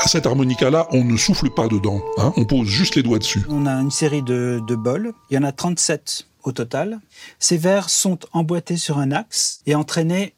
À 0.01 0.07
cette 0.07 0.25
harmonica-là, 0.25 0.87
on 0.91 1.03
ne 1.03 1.17
souffle 1.17 1.49
pas 1.49 1.67
dedans. 1.67 2.01
hein, 2.17 2.33
on 2.35 2.45
pose 2.45 2.67
juste 2.67 2.95
les 2.95 3.03
doigts 3.03 3.19
dessus. 3.19 3.43
On 3.49 3.65
a 3.65 3.73
une 3.73 3.91
série 3.91 4.21
de, 4.23 4.61
de 4.67 4.75
bols, 4.75 5.13
il 5.29 5.35
y 5.35 5.37
en 5.37 5.43
a 5.43 5.51
37 5.51 6.27
au 6.43 6.51
total. 6.51 6.99
Ces 7.39 7.57
verres 7.57 7.89
sont 7.89 8.19
emboîtés 8.33 8.77
sur 8.77 8.97
un 8.97 9.11
axe 9.11 9.61
et 9.65 9.75
entraînés 9.75 10.33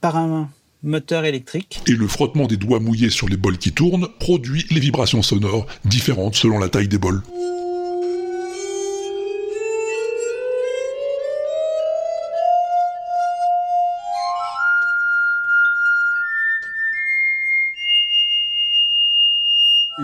par 0.00 0.16
un 0.16 0.50
moteur 0.82 1.24
électrique. 1.24 1.80
Et 1.86 1.92
le 1.92 2.06
frottement 2.06 2.46
des 2.46 2.56
doigts 2.58 2.80
mouillés 2.80 3.10
sur 3.10 3.28
les 3.28 3.36
bols 3.36 3.58
qui 3.58 3.72
tournent 3.72 4.08
produit 4.20 4.66
les 4.70 4.80
vibrations 4.80 5.22
sonores, 5.22 5.66
différentes 5.84 6.34
selon 6.34 6.58
la 6.58 6.68
taille 6.68 6.88
des 6.88 6.98
bols. 6.98 7.22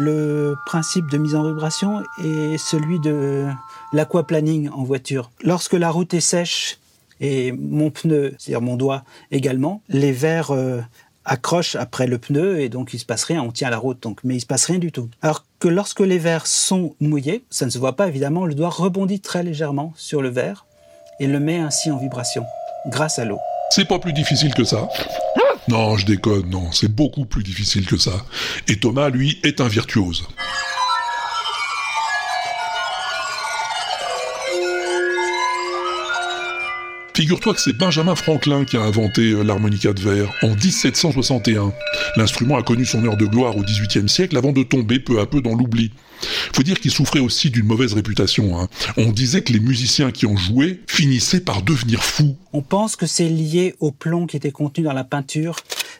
Le 0.05 0.57
principe 0.67 1.09
de 1.13 1.17
mise 1.17 1.37
en 1.37 1.45
vibration 1.45 2.03
est 2.25 2.59
celui 2.59 2.99
de 2.99 3.47
l'aquaplaning 3.93 4.69
en 4.71 4.83
voiture. 4.83 5.31
Lorsque 5.45 5.75
la 5.75 5.93
route 5.93 6.13
est 6.13 6.21
sèche 6.21 6.79
et 7.21 7.53
mon 7.53 7.91
pneu, 7.91 8.35
c'est-à-dire 8.37 8.63
mon 8.63 8.75
doigt 8.75 9.05
également, 9.31 9.81
les 9.89 10.11
verres 10.11 10.51
euh, 10.51 10.81
accrochent 11.25 11.77
après 11.77 12.09
le 12.09 12.19
pneu 12.19 12.59
et 12.59 12.69
donc 12.69 12.95
il 12.95 12.99
se 12.99 13.07
passe 13.07 13.23
rien, 13.23 13.43
on 13.43 13.53
tient 13.53 13.71
la 13.71 13.79
route 13.79 14.03
donc, 14.03 14.19
mais 14.25 14.35
il 14.35 14.41
se 14.41 14.47
passe 14.47 14.65
rien 14.65 14.79
du 14.79 14.91
tout. 14.91 15.09
Alors 15.23 15.45
que 15.61 15.69
lorsque 15.69 16.01
les 16.01 16.19
verres 16.19 16.49
sont 16.49 16.97
mouillés, 16.99 17.45
ça 17.49 17.65
ne 17.65 17.71
se 17.71 17.79
voit 17.79 17.95
pas 17.95 18.09
évidemment, 18.09 18.45
le 18.45 18.55
doigt 18.55 18.71
rebondit 18.71 19.21
très 19.21 19.45
légèrement 19.45 19.93
sur 19.95 20.21
le 20.21 20.31
verre 20.31 20.67
et 21.21 21.29
le 21.29 21.39
met 21.39 21.59
ainsi 21.59 21.93
en 21.93 21.97
vibration 21.97 22.45
grâce 22.89 23.21
à 23.21 23.25
l'eau. 23.25 23.39
C'est 23.71 23.87
pas 23.87 24.01
plus 24.01 24.13
difficile 24.13 24.53
que 24.53 24.65
ça. 24.65 24.89
Non, 25.69 25.97
je 25.97 26.07
déconne, 26.07 26.49
non, 26.51 26.73
c'est 26.73 26.93
beaucoup 26.93 27.25
plus 27.25 27.43
difficile 27.43 27.87
que 27.87 27.97
ça. 27.97 28.25
Et 28.69 28.77
Thomas, 28.77 29.11
lui, 29.11 29.39
est 29.45 29.61
un 29.61 29.69
virtuose. 29.69 30.25
Figure-toi 37.23 37.55
que 37.55 37.61
c'est 37.61 37.79
Benjamin 37.79 38.17
Franklin 38.17 38.65
qui 38.65 38.77
a 38.77 38.81
inventé 38.81 39.31
euh, 39.31 39.45
l'harmonica 39.45 39.93
de 39.93 40.01
verre 40.01 40.35
en 40.43 40.57
1761. 40.57 41.73
L'instrument 42.17 42.57
a 42.57 42.65
connu 42.65 42.85
son 42.85 43.05
heure 43.05 43.17
de 43.17 43.27
gloire 43.27 43.57
au 43.57 43.63
XVIIIe 43.63 44.09
siècle 44.09 44.37
avant 44.37 44.51
de 44.51 44.65
tomber 44.65 44.99
peu 44.99 45.21
à 45.21 45.27
peu 45.27 45.41
dans 45.41 45.55
l'oubli. 45.55 45.93
Faut 46.53 46.65
dire 46.65 46.81
qu'il 46.81 46.91
souffrait 46.91 47.21
aussi 47.21 47.51
d'une 47.51 47.65
mauvaise 47.65 47.93
réputation. 47.93 48.59
hein. 48.59 48.69
On 48.97 49.13
disait 49.13 49.43
que 49.43 49.53
les 49.53 49.61
musiciens 49.61 50.11
qui 50.11 50.27
en 50.27 50.37
jouaient 50.37 50.81
finissaient 50.89 51.39
par 51.39 51.63
devenir 51.63 52.03
fous. 52.03 52.35
On 52.53 52.61
pense 52.61 52.97
que 52.97 53.07
c'est 53.07 53.29
lié 53.29 53.77
au 53.79 53.93
plomb 53.93 54.27
qui 54.27 54.37
était 54.37 54.51
contenu 54.51 54.83
dans 54.83 54.93
la 54.93 55.05
peinture, 55.05 55.55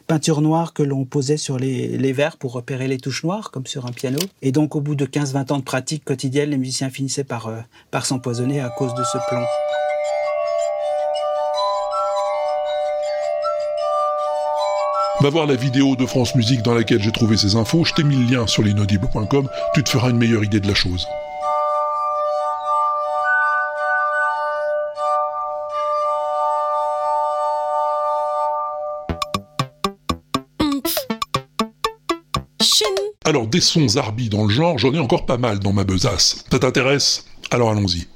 peinture 0.07 0.41
noire 0.41 0.73
que 0.73 0.83
l'on 0.83 1.05
posait 1.05 1.37
sur 1.37 1.57
les, 1.57 1.87
les 1.97 2.11
verres 2.11 2.35
pour 2.35 2.51
repérer 2.51 2.89
les 2.89 2.97
touches 2.97 3.23
noires, 3.23 3.49
comme 3.49 3.65
sur 3.65 3.85
un 3.85 3.93
piano. 3.93 4.19
Et 4.41 4.51
donc, 4.51 4.75
au 4.75 4.81
bout 4.81 4.95
de 4.95 5.05
15-20 5.05 5.53
ans 5.53 5.59
de 5.59 5.63
pratique 5.63 6.03
quotidienne, 6.03 6.49
les 6.49 6.57
musiciens 6.57 6.89
finissaient 6.89 7.23
par, 7.23 7.47
euh, 7.47 7.61
par 7.91 8.05
s'empoisonner 8.05 8.59
à 8.59 8.67
cause 8.67 8.93
de 8.93 9.03
ce 9.05 9.17
plomb. 9.29 9.45
Va 15.21 15.29
voir 15.29 15.45
la 15.45 15.55
vidéo 15.55 15.95
de 15.95 16.05
France 16.05 16.35
Musique 16.35 16.63
dans 16.63 16.73
laquelle 16.73 17.01
j'ai 17.01 17.11
trouvé 17.11 17.37
ces 17.37 17.55
infos, 17.55 17.85
je 17.85 17.93
t'ai 17.93 18.03
mis 18.03 18.15
le 18.15 18.35
lien 18.35 18.47
sur 18.47 18.63
l'inaudible.com, 18.63 19.47
tu 19.73 19.83
te 19.83 19.89
feras 19.89 20.09
une 20.09 20.17
meilleure 20.17 20.43
idée 20.43 20.59
de 20.59 20.67
la 20.67 20.73
chose. 20.73 21.05
Alors 33.25 33.47
des 33.47 33.61
sons 33.61 33.87
zarbi 33.87 34.29
dans 34.29 34.43
le 34.43 34.49
genre, 34.49 34.77
j'en 34.77 34.93
ai 34.93 34.99
encore 34.99 35.25
pas 35.25 35.37
mal 35.37 35.59
dans 35.59 35.71
ma 35.71 35.85
besace. 35.85 36.43
Ça 36.51 36.59
t'intéresse? 36.59 37.25
Alors 37.51 37.69
allons-y. 37.69 38.07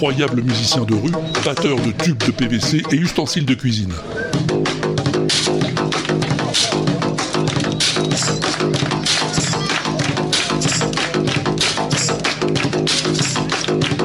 Incroyable 0.00 0.40
musicien 0.40 0.84
de 0.84 0.94
rue, 0.94 1.12
batteur 1.44 1.76
de 1.76 1.90
tubes 1.90 2.24
de 2.24 2.30
PVC 2.30 2.82
et 2.90 2.96
ustensiles 2.96 3.44
de 3.44 3.52
cuisine. 3.52 3.92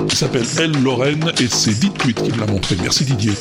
Il 0.09 0.15
s'appelle 0.17 0.43
Elle 0.59 0.83
Lorraine 0.83 1.31
et 1.39 1.47
c'est 1.47 1.79
Tweet 1.93 2.21
qui 2.21 2.31
me 2.33 2.39
l'a 2.41 2.45
montré. 2.45 2.75
Merci 2.81 3.05
Didier. 3.05 3.31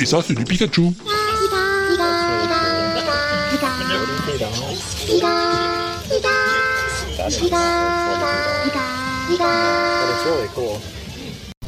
Et 0.00 0.06
ça, 0.06 0.18
c'est 0.26 0.34
du 0.34 0.44
Pikachu. 0.44 0.94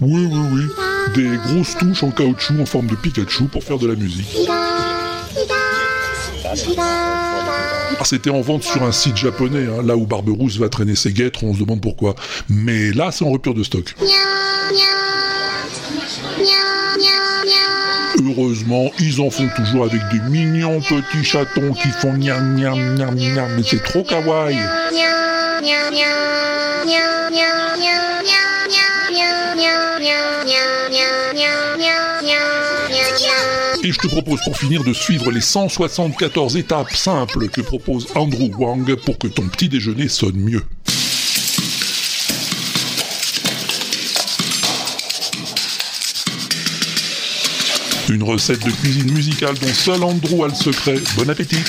Oui, 0.02 0.26
oui, 0.30 0.40
oui. 0.52 0.62
Des 1.14 1.36
grosses 1.38 1.76
touches 1.76 2.02
en 2.02 2.10
caoutchouc 2.10 2.60
en 2.60 2.66
forme 2.66 2.86
de 2.86 2.94
Pikachu 2.96 3.44
pour 3.44 3.64
faire 3.64 3.78
de 3.78 3.86
la 3.86 3.94
musique. 3.94 4.26
Ah, 7.98 8.04
C'était 8.04 8.30
en 8.30 8.40
vente 8.40 8.62
sur 8.62 8.82
un 8.82 8.92
site 8.92 9.16
japonais, 9.16 9.66
hein, 9.66 9.82
là 9.84 9.96
où 9.96 10.06
Barberousse 10.06 10.58
va 10.58 10.68
traîner 10.68 10.94
ses 10.94 11.12
guêtres, 11.12 11.44
on 11.44 11.54
se 11.54 11.60
demande 11.60 11.80
pourquoi. 11.80 12.14
Mais 12.48 12.92
là, 12.92 13.10
c'est 13.12 13.24
en 13.24 13.30
rupture 13.30 13.54
de 13.54 13.62
stock. 13.62 13.94
Heureusement, 18.22 18.90
ils 18.98 19.20
en 19.20 19.30
font 19.30 19.48
toujours 19.56 19.84
avec 19.84 20.00
des 20.12 20.20
mignons 20.28 20.80
petits 20.80 21.24
chatons 21.24 21.72
qui 21.72 21.88
font 21.88 22.12
niam 22.12 22.54
niam 22.54 22.94
niam 22.94 23.14
niam, 23.14 23.48
mais 23.56 23.62
c'est 23.62 23.82
trop 23.82 24.02
kawaii. 24.02 24.58
Et 33.82 33.92
je 33.92 33.98
te 33.98 34.08
propose 34.08 34.40
pour 34.44 34.56
finir 34.56 34.84
de 34.84 34.92
suivre 34.92 35.30
les 35.30 35.40
174 35.40 36.56
étapes 36.58 36.92
simples 36.92 37.48
que 37.48 37.62
propose 37.62 38.06
Andrew 38.14 38.50
Wang 38.58 38.94
pour 38.96 39.18
que 39.18 39.28
ton 39.28 39.48
petit 39.48 39.70
déjeuner 39.70 40.08
sonne 40.08 40.36
mieux. 40.36 40.62
Une 48.10 48.24
recette 48.24 48.64
de 48.66 48.72
cuisine 48.72 49.12
musicale 49.12 49.54
dont 49.60 49.72
seul 49.72 50.02
Andrew 50.02 50.42
a 50.42 50.48
le 50.48 50.54
secret. 50.54 50.96
Bon 51.16 51.30
appétit 51.30 51.62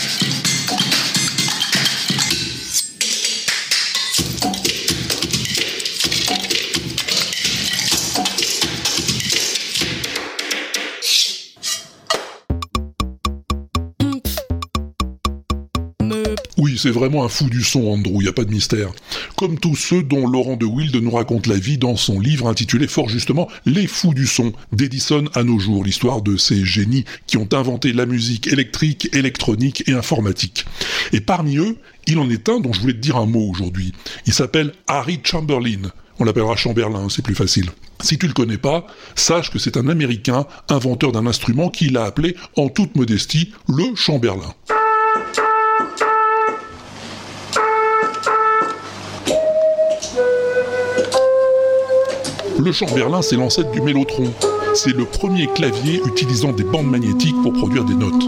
Oui, 16.63 16.78
c'est 16.78 16.91
vraiment 16.91 17.24
un 17.24 17.28
fou 17.28 17.50
du 17.50 17.63
son, 17.63 17.88
Andrew, 17.88 18.21
y 18.21 18.28
a 18.28 18.34
pas 18.34 18.43
de 18.43 18.52
mystère. 18.52 18.91
Comme 19.36 19.58
tous 19.58 19.76
ceux 19.76 20.04
dont 20.04 20.28
Laurent 20.28 20.58
de 20.58 20.65
Wild 20.67 20.95
nous 20.95 21.10
raconte 21.10 21.47
la 21.47 21.58
vie 21.58 21.80
dans 21.80 21.95
son 21.95 22.19
livre 22.19 22.47
intitulé 22.47 22.88
fort 22.88 23.10
justement 23.10 23.47
Les 23.65 23.88
fous 23.88 24.13
du 24.13 24.28
son, 24.28 24.54
d'Edison 24.71 25.24
à 25.34 25.43
nos 25.43 25.58
jours, 25.58 25.84
l'histoire 25.84 26.21
de 26.21 26.38
ces 26.38 26.63
génies 26.63 27.06
qui 27.26 27.38
ont 27.38 27.50
inventé 27.52 27.93
la 27.93 28.06
musique 28.06 28.45
électrique, 28.45 29.10
électronique 29.12 29.86
et 29.88 29.93
informatique. 29.93 30.65
Et 31.13 31.19
parmi 31.19 31.58
eux, 31.58 31.78
il 32.06 32.19
en 32.19 32.30
est 32.30 32.47
un 32.47 32.60
dont 32.60 32.74
je 32.74 32.82
voulais 32.82 32.93
te 32.93 33.00
dire 33.00 33.17
un 33.17 33.26
mot 33.26 33.50
aujourd'hui. 33.50 33.93
Il 34.28 34.34
s'appelle 34.34 34.71
Harry 34.86 35.19
Chamberlain. 35.24 35.89
On 36.19 36.26
l'appellera 36.26 36.56
Chamberlain, 36.56 37.10
c'est 37.10 37.24
plus 37.24 37.34
facile. 37.34 37.71
Si 38.02 38.19
tu 38.19 38.28
le 38.28 38.34
connais 38.34 38.60
pas, 38.60 38.86
sache 39.15 39.50
que 39.50 39.58
c'est 39.58 39.78
un 39.78 39.88
Américain, 39.88 40.45
inventeur 40.69 41.12
d'un 41.12 41.26
instrument 41.26 41.69
qu'il 41.69 41.97
a 41.97 42.04
appelé, 42.04 42.36
en 42.56 42.69
toute 42.69 42.95
modestie, 42.95 43.52
le 43.67 43.95
Chamberlain. 43.95 44.54
Le 52.63 52.71
Chamberlain, 52.71 53.24
c'est 53.24 53.38
l'ancêtre 53.38 53.71
du 53.71 53.82
mélotron. 53.82 54.32
C'est 54.76 54.95
le 54.95 55.06
premier 55.06 55.47
clavier 55.47 56.00
utilisant 56.06 56.52
des 56.52 56.63
bandes 56.63 56.91
magnétiques 56.91 57.36
pour 57.41 57.54
produire 57.54 57.84
des 57.84 57.95
notes. 57.95 58.24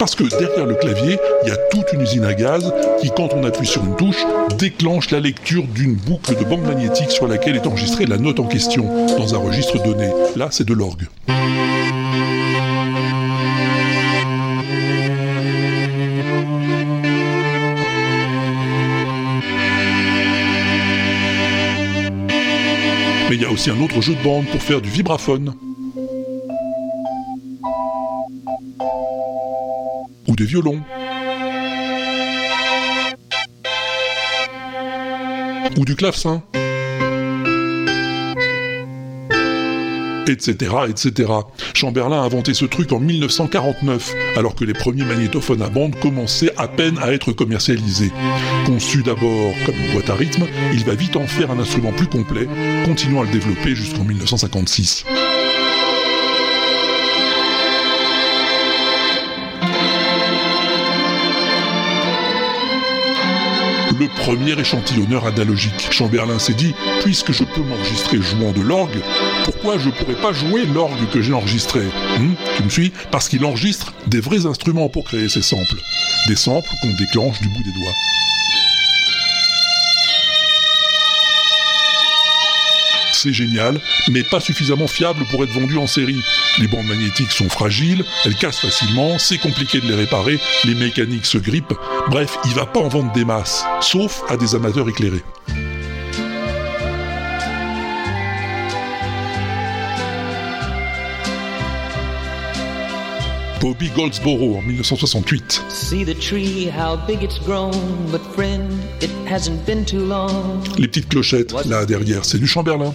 Parce 0.00 0.16
que 0.16 0.24
derrière 0.24 0.66
le 0.66 0.74
clavier, 0.74 1.16
il 1.44 1.48
y 1.48 1.52
a 1.52 1.56
toute 1.70 1.92
une 1.92 2.00
usine 2.00 2.24
à 2.24 2.34
gaz 2.34 2.74
qui, 3.00 3.08
quand 3.16 3.28
on 3.34 3.44
appuie 3.44 3.68
sur 3.68 3.84
une 3.84 3.94
touche, 3.94 4.24
déclenche 4.58 5.12
la 5.12 5.20
lecture 5.20 5.62
d'une 5.68 5.94
boucle 5.94 6.34
de 6.36 6.44
bande 6.44 6.62
magnétique 6.62 7.12
sur 7.12 7.28
laquelle 7.28 7.54
est 7.54 7.68
enregistrée 7.68 8.06
la 8.06 8.18
note 8.18 8.40
en 8.40 8.46
question, 8.46 9.06
dans 9.16 9.32
un 9.36 9.38
registre 9.38 9.80
donné. 9.80 10.10
Là, 10.34 10.48
c'est 10.50 10.66
de 10.66 10.74
l'orgue. 10.74 11.06
Mais 23.34 23.40
il 23.40 23.42
y 23.42 23.46
a 23.46 23.50
aussi 23.50 23.68
un 23.68 23.80
autre 23.80 24.00
jeu 24.00 24.14
de 24.14 24.22
bande 24.22 24.46
pour 24.46 24.62
faire 24.62 24.80
du 24.80 24.88
vibraphone. 24.88 25.56
Ou 30.28 30.36
des 30.36 30.44
violons. 30.44 30.80
Ou 35.76 35.84
du 35.84 35.96
clavecin. 35.96 36.44
Etc, 40.26 40.74
etc. 40.88 41.32
Chamberlain 41.74 42.22
a 42.22 42.24
inventé 42.24 42.54
ce 42.54 42.64
truc 42.64 42.92
en 42.92 43.00
1949, 43.00 44.12
alors 44.36 44.54
que 44.54 44.64
les 44.64 44.72
premiers 44.72 45.04
magnétophones 45.04 45.62
à 45.62 45.68
bande 45.68 45.94
commençaient 46.00 46.52
à 46.56 46.66
peine 46.66 46.98
à 46.98 47.12
être 47.12 47.32
commercialisés. 47.32 48.10
Conçu 48.66 49.02
d'abord 49.02 49.54
comme 49.66 49.74
une 49.76 49.92
boîte 49.92 50.10
à 50.10 50.14
rythme, 50.14 50.46
il 50.72 50.84
va 50.84 50.94
vite 50.94 51.16
en 51.16 51.26
faire 51.26 51.50
un 51.50 51.58
instrument 51.58 51.92
plus 51.92 52.06
complet, 52.06 52.48
continuant 52.84 53.22
à 53.22 53.24
le 53.24 53.32
développer 53.32 53.74
jusqu'en 53.74 54.04
1956. 54.04 55.04
Le 63.98 64.08
premier 64.08 64.52
échantillonneur 64.58 65.26
analogique. 65.26 65.88
Chamberlain 65.90 66.38
s'est 66.38 66.54
dit, 66.54 66.74
puisque 67.02 67.32
je 67.32 67.44
peux 67.44 67.60
m'enregistrer 67.62 68.20
jouant 68.20 68.52
de 68.52 68.60
l'orgue, 68.62 69.00
pourquoi 69.44 69.78
je 69.78 69.90
pourrais 69.90 70.14
pas 70.20 70.32
jouer 70.32 70.64
l'orgue 70.66 71.08
que 71.12 71.20
j'ai 71.20 71.32
enregistré? 71.32 71.80
Hmm, 72.18 72.32
Tu 72.56 72.62
me 72.64 72.68
suis? 72.70 72.92
Parce 73.10 73.28
qu'il 73.28 73.44
enregistre 73.44 73.92
des 74.06 74.20
vrais 74.20 74.46
instruments 74.46 74.88
pour 74.88 75.04
créer 75.04 75.28
ces 75.28 75.42
samples. 75.42 75.76
Des 76.28 76.36
samples 76.36 76.68
qu'on 76.82 76.92
déclenche 76.94 77.40
du 77.40 77.48
bout 77.48 77.62
des 77.62 77.72
doigts. 77.72 77.92
Génial, 83.32 83.80
mais 84.10 84.22
pas 84.22 84.40
suffisamment 84.40 84.86
fiable 84.86 85.24
pour 85.30 85.42
être 85.44 85.52
vendu 85.52 85.76
en 85.78 85.86
série. 85.86 86.22
Les 86.58 86.66
bandes 86.66 86.86
magnétiques 86.86 87.32
sont 87.32 87.48
fragiles, 87.48 88.04
elles 88.24 88.36
cassent 88.36 88.60
facilement, 88.60 89.18
c'est 89.18 89.38
compliqué 89.38 89.80
de 89.80 89.86
les 89.86 89.94
réparer, 89.94 90.38
les 90.64 90.74
mécaniques 90.74 91.26
se 91.26 91.38
grippent, 91.38 91.74
bref, 92.08 92.36
il 92.44 92.54
va 92.54 92.66
pas 92.66 92.80
en 92.80 92.88
vendre 92.88 93.12
des 93.12 93.24
masses, 93.24 93.64
sauf 93.80 94.22
à 94.28 94.36
des 94.36 94.54
amateurs 94.54 94.88
éclairés. 94.88 95.22
Bobby 103.64 103.88
Goldsboro 103.96 104.58
en 104.58 104.66
1968. 104.66 105.62
See 105.70 106.04
the 106.04 106.12
tree, 106.12 106.66
how 106.68 106.96
big 107.06 107.22
it's 107.22 107.38
grown, 107.38 107.72
but 108.12 108.20
friend, 108.34 108.70
it 109.00 109.08
hasn't 109.26 109.64
been 109.64 109.86
too 109.86 110.04
long. 110.04 110.62
Les 110.76 110.86
petites 110.86 111.08
clochettes, 111.08 111.54
là 111.64 111.86
derrière, 111.86 112.26
c'est 112.26 112.36
du 112.36 112.46
Chamberlain. 112.46 112.92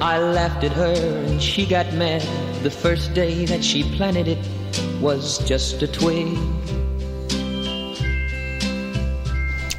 I 0.00 0.18
laughed 0.18 0.64
at 0.64 0.72
her 0.72 0.96
and 1.28 1.40
she 1.40 1.64
got 1.64 1.92
mad. 1.94 2.24
The 2.64 2.70
first 2.70 3.14
day 3.14 3.46
that 3.46 3.62
she 3.62 3.84
planted 3.96 4.26
it 4.26 4.38
was 5.00 5.38
just 5.46 5.80
a 5.84 5.86
twig. 5.86 6.36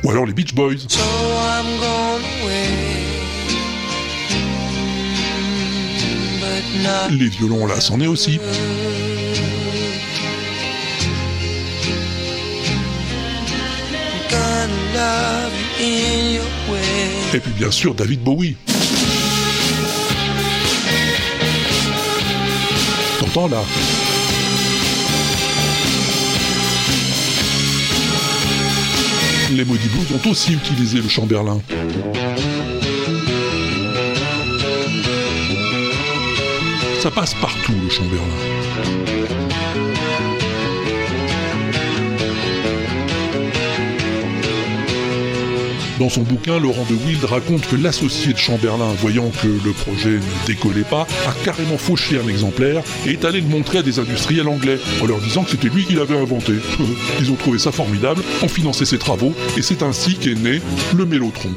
Ou 0.06 0.12
alors 0.12 0.26
les 0.26 0.34
Beach 0.34 0.56
Boys. 0.56 0.86
So 0.88 1.02
I'm 1.02 1.66
going 1.82 2.24
away. 2.42 3.17
Les 7.12 7.30
violons 7.30 7.66
là, 7.66 7.80
c'en 7.80 8.00
est 8.02 8.08
aussi. 8.08 8.40
Et 17.34 17.40
puis 17.40 17.52
bien 17.52 17.72
sûr 17.72 17.94
David 17.94 18.22
Bowie. 18.22 18.56
T'entends 23.20 23.48
là 23.48 23.64
Les 29.52 29.66
Maudits 29.66 29.90
Blues 29.90 30.08
ont 30.14 30.30
aussi 30.30 30.54
utilisé 30.54 31.02
le 31.02 31.08
Chamberlain. 31.08 31.62
Ça 37.00 37.12
passe 37.12 37.36
partout 37.36 37.74
le 37.82 37.90
Chamberlain. 37.90 38.24
Dans 46.00 46.10
son 46.10 46.22
bouquin, 46.22 46.60
Laurent 46.60 46.86
de 46.90 46.94
Wild 46.94 47.24
raconte 47.24 47.68
que 47.68 47.76
l'associé 47.76 48.34
de 48.34 48.38
Chamberlain, 48.38 48.94
voyant 49.00 49.30
que 49.42 49.48
le 49.48 49.74
projet 49.74 50.12
ne 50.12 50.48
décollait 50.48 50.84
pas, 50.84 51.08
a 51.28 51.34
carrément 51.44 51.78
fauché 51.78 52.20
un 52.20 52.28
exemplaire 52.28 52.84
et 53.06 53.12
est 53.12 53.26
allé 53.26 53.42
le 53.42 53.48
montrer 53.48 53.80
à 53.80 53.82
des 53.84 53.98
industriels 54.00 54.48
anglais, 54.48 54.80
en 55.02 55.06
leur 55.06 55.20
disant 55.20 55.44
que 55.44 55.52
c'était 55.52 55.70
lui 55.70 55.86
qui 55.86 55.94
l'avait 55.94 56.18
inventé. 56.18 56.54
Ils 57.20 57.32
ont 57.32 57.36
trouvé 57.36 57.58
ça 57.58 57.72
formidable, 57.72 58.22
ont 58.44 58.48
financé 58.48 58.86
ses 58.86 59.00
travaux, 59.00 59.34
et 59.58 59.62
c'est 59.64 59.82
ainsi 59.82 60.16
qu'est 60.16 60.36
né 60.36 60.62
le 60.96 61.06
Mélotron. 61.06 61.50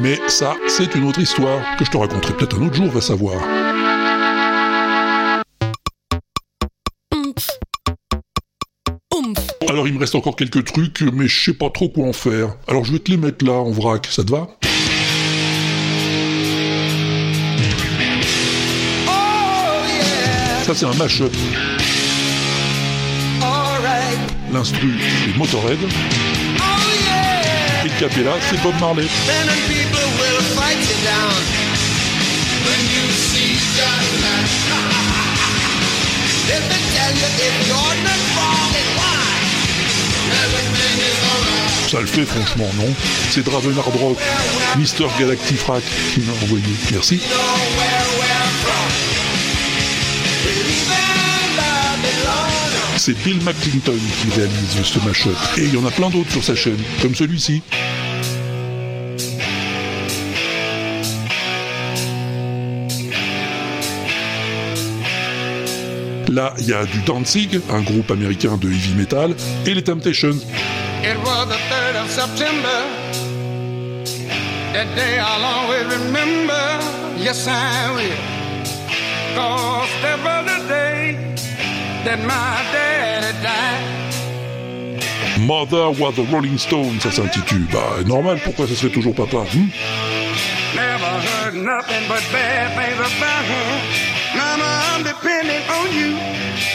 Mais 0.00 0.18
ça, 0.28 0.56
c'est 0.66 0.94
une 0.94 1.06
autre 1.06 1.20
histoire 1.20 1.76
que 1.76 1.84
je 1.84 1.90
te 1.90 1.96
raconterai 1.96 2.34
peut-être 2.34 2.58
un 2.58 2.66
autre 2.66 2.74
jour, 2.74 2.88
va 2.88 3.00
savoir. 3.00 3.36
Alors 9.68 9.86
il 9.86 9.94
me 9.94 10.00
reste 10.00 10.14
encore 10.14 10.36
quelques 10.36 10.64
trucs, 10.64 11.02
mais 11.02 11.28
je 11.28 11.44
sais 11.44 11.54
pas 11.54 11.70
trop 11.70 11.88
quoi 11.88 12.08
en 12.08 12.12
faire. 12.12 12.56
Alors 12.66 12.84
je 12.84 12.92
vais 12.92 12.98
te 12.98 13.10
les 13.10 13.16
mettre 13.16 13.44
là 13.44 13.52
en 13.52 13.70
vrac, 13.70 14.06
ça 14.10 14.24
te 14.24 14.30
va? 14.30 14.48
Ça 20.64 20.74
c'est 20.74 20.86
un 20.86 20.94
mash-up. 20.94 21.32
L'instru 24.52 24.94
c'est 25.24 25.38
Motorhead. 25.38 25.78
Et 27.84 27.88
le 27.88 28.00
capella 28.00 28.32
c'est 28.40 28.60
Bob 28.62 28.74
Marley. 28.80 29.06
Ça 41.90 42.00
le 42.00 42.06
fait 42.06 42.24
franchement, 42.24 42.70
non? 42.76 42.94
C'est 43.30 43.44
Draven 43.44 43.76
Hard 43.76 43.96
Rock, 43.96 44.18
Mister 44.78 45.06
Galactifrac 45.18 45.82
qui 46.14 46.20
m'a 46.20 46.32
envoyé. 46.44 46.64
Merci. 46.92 47.20
C'est 52.96 53.18
Bill 53.24 53.38
McClinton 53.42 53.98
qui 54.22 54.38
réalise 54.38 54.84
ce 54.84 54.98
mashup. 55.00 55.36
Et 55.56 55.64
il 55.64 55.74
y 55.74 55.76
en 55.78 55.86
a 55.86 55.90
plein 55.90 56.10
d'autres 56.10 56.30
sur 56.30 56.44
sa 56.44 56.54
chaîne, 56.54 56.78
comme 57.02 57.14
celui-ci. 57.16 57.62
Là, 66.30 66.54
il 66.58 66.68
y 66.68 66.72
a 66.72 66.84
du 66.84 67.00
Danzig, 67.00 67.60
un 67.72 67.80
groupe 67.80 68.08
américain 68.08 68.56
de 68.56 68.68
heavy 68.68 68.94
metal, 68.94 69.34
et 69.66 69.74
les 69.74 69.82
Temptations. 69.82 70.36
It 71.02 71.16
was 71.24 71.46
the 71.48 71.58
3rd 71.68 72.04
of 72.04 72.08
September. 72.08 72.86
That 74.72 74.86
day 74.94 75.18
I'll 75.18 75.44
always 75.44 75.86
remember. 75.86 76.54
Yes, 77.18 77.48
I 77.48 77.90
will. 77.96 78.16
Cause 79.34 79.88
that 80.02 80.20
was 80.22 80.46
the 80.46 80.68
day 80.68 81.16
that 82.04 82.20
my 82.22 82.62
daddy 82.70 83.32
died. 83.42 84.00
Mother 85.40 85.90
was 85.98 86.14
the 86.14 86.22
Rolling 86.30 86.58
Stone, 86.58 87.00
ça 87.00 87.10
s'intitule. 87.10 87.66
Bah, 87.72 88.04
normal, 88.06 88.38
pourquoi 88.44 88.68
ça 88.68 88.76
serait 88.76 88.92
toujours 88.92 89.16
papa 89.16 89.38
hmm? 89.52 89.68
Never 90.76 91.10
heard 91.26 91.54
nothing 91.56 92.06
but 92.08 92.22
bad 92.30 92.70
things 92.76 93.00
about 93.00 93.44
her. 93.46 94.19
Mama, 94.36 94.70
I'm 94.94 95.02
on 95.04 95.92
you 95.92 96.16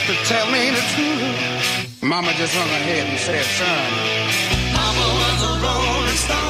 to 0.06 0.14
tell 0.24 0.46
me 0.50 0.70
the 0.70 0.82
truth. 0.94 2.02
Mama 2.02 2.32
just 2.36 2.54
hung 2.54 2.68
her 2.68 2.84
head 2.84 3.06
and 3.08 3.18
son. 3.18 3.36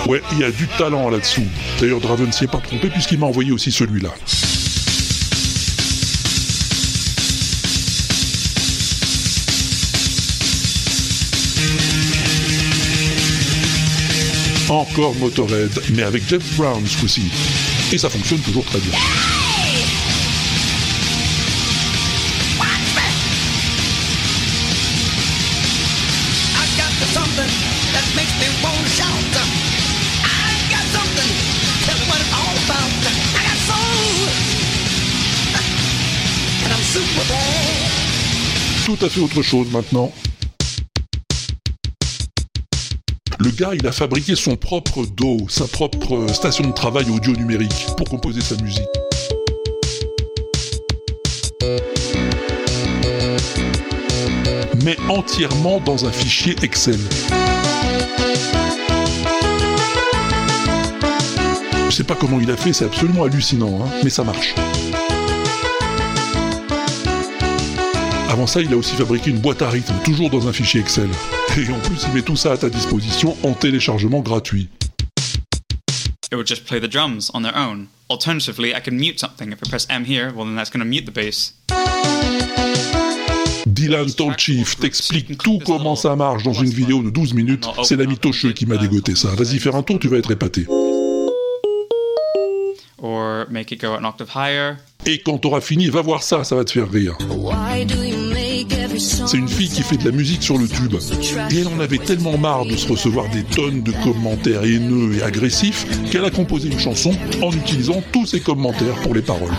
Ouais, 0.09 0.23
il 0.33 0.39
y 0.39 0.45
a 0.45 0.51
du 0.51 0.67
talent 0.79 1.11
là-dessous. 1.11 1.47
D'ailleurs, 1.81 2.01
Draven 2.01 2.33
s'y 2.33 2.45
est 2.45 2.49
pas 2.49 2.59
trompé 2.59 2.89
puisqu'il 2.89 3.19
m'a 3.19 3.27
envoyé 3.27 3.53
aussi 3.53 3.73
celui-là. 3.73 4.11
Encore 14.69 15.15
Motorhead, 15.17 15.71
mais 15.95 16.03
avec 16.03 16.29
Jeff 16.29 16.43
Brown 16.57 16.85
ce 16.87 16.99
coup-ci. 16.99 17.31
Et 17.93 17.99
ça 17.99 18.11
fonctionne 18.11 18.41
toujours 18.41 18.65
très 18.65 18.79
bien. 18.81 18.99
Tout 38.87 39.05
à 39.05 39.09
fait 39.09 39.21
autre 39.21 39.43
chose 39.43 39.67
maintenant. 39.71 40.13
Le 43.39 43.51
gars, 43.51 43.73
il 43.75 43.87
a 43.87 43.93
fabriqué 43.93 44.35
son 44.35 44.57
propre 44.57 45.05
DAW, 45.05 45.49
sa 45.49 45.67
propre 45.67 46.27
station 46.33 46.69
de 46.69 46.73
travail 46.73 47.11
audio 47.11 47.33
numérique 47.33 47.87
pour 47.97 48.09
composer 48.09 48.41
sa 48.41 48.57
musique. 48.63 48.83
Mais 54.85 54.97
entièrement 55.09 55.81
dans 55.81 56.07
un 56.07 56.13
fichier 56.13 56.57
Excel. 56.63 56.99
Sais 61.97 62.05
pas 62.05 62.15
comment 62.15 62.39
il 62.41 62.51
a 62.51 62.59
fait, 62.59 62.75
c'est 62.75 62.85
absolument 62.85 63.25
hallucinant, 63.25 63.81
hein, 63.83 63.89
mais 64.05 64.11
ça 64.11 64.23
marche. 64.23 64.55
Avant 68.29 68.47
ça, 68.47 68.61
il 68.61 68.71
a 68.75 68.77
aussi 68.77 68.95
fabriqué 68.97 69.31
une 69.31 69.39
boîte 69.39 69.63
à 69.63 69.71
rythme, 69.71 69.95
toujours 70.05 70.29
dans 70.29 70.47
un 70.47 70.53
fichier 70.53 70.81
Excel. 70.81 71.09
Et 71.57 71.73
en 71.73 71.79
plus, 71.79 72.05
il 72.07 72.13
met 72.13 72.21
tout 72.21 72.37
ça 72.37 72.53
à 72.53 72.59
ta 72.59 72.69
disposition 72.69 73.35
en 73.43 73.55
téléchargement 73.55 74.21
gratuit. 74.21 74.69
It 76.31 76.35
would 76.35 76.47
just 76.47 76.67
play 76.67 76.81
the 76.81 76.91
drums 76.91 77.31
on 77.33 77.41
their 77.41 77.57
own. 77.57 77.87
Alternatively, 78.11 78.75
I 78.75 78.83
can 78.85 78.93
mute 78.93 79.19
something. 79.19 79.51
If 79.51 79.61
I 79.65 79.71
press 79.71 79.87
M 79.89 80.05
here, 80.05 80.33
well 80.37 80.45
then 80.45 80.55
that's 80.55 80.71
going 80.71 80.85
to 80.85 80.89
mute 80.89 81.07
the 81.07 81.15
bass. 81.15 81.55
Dylan 83.67 84.13
Tolchief 84.15 84.77
t'explique 84.79 85.39
tout 85.39 85.61
comment 85.65 85.97
ça 85.97 86.15
marche 86.15 86.43
dans 86.43 86.53
une 86.53 86.71
vidéo 86.71 87.03
de 87.03 87.09
12 87.09 87.33
minutes. 87.33 87.67
C'est 87.85 87.97
l'ami 87.97 88.19
Tocheux 88.19 88.53
qui 88.53 88.67
m'a 88.67 88.77
dégoté 88.77 89.15
ça. 89.15 89.29
Vas-y, 89.35 89.59
faire 89.59 89.77
un 89.77 89.83
tour, 89.83 89.99
tu 89.99 90.09
vas 90.09 90.19
être 90.19 90.31
épaté. 90.31 90.67
Or 92.99 93.47
make 93.51 93.73
it 93.73 93.81
go 93.81 93.95
an 93.95 94.05
octave 94.05 94.31
higher. 94.35 94.77
Et 95.05 95.19
quand 95.19 95.39
t'auras 95.39 95.61
fini, 95.61 95.89
va 95.89 96.01
voir 96.01 96.23
ça, 96.23 96.45
ça 96.45 96.57
va 96.57 96.65
te 96.65 96.73
faire 96.73 96.91
rire. 96.91 97.17
C'est 98.99 99.37
une 99.37 99.49
fille 99.49 99.69
qui 99.69 99.83
fait 99.83 99.99
de 99.99 100.05
la 100.07 100.11
musique 100.11 100.43
sur 100.43 100.57
le 100.57 100.67
tube. 100.67 100.95
Et 101.51 101.61
elle 101.61 101.69
en 101.69 101.79
avait 101.79 101.99
tellement 101.99 102.39
marre 102.39 102.65
de 102.65 102.75
se 102.77 102.89
recevoir 102.89 103.29
des 103.29 103.45
tonnes 103.45 103.83
de 103.83 103.93
commentaires 104.03 104.65
haineux 104.65 105.15
et 105.17 105.23
agressifs 105.23 105.87
qu'elle 106.11 106.25
a 106.25 106.31
composé 106.31 106.69
une 106.69 106.79
chanson 106.79 107.13
en 107.43 107.53
utilisant 107.53 108.03
tous 108.13 108.25
ces 108.27 108.41
commentaires 108.41 108.95
pour 109.03 109.15
les 109.15 109.23
paroles. 109.23 109.53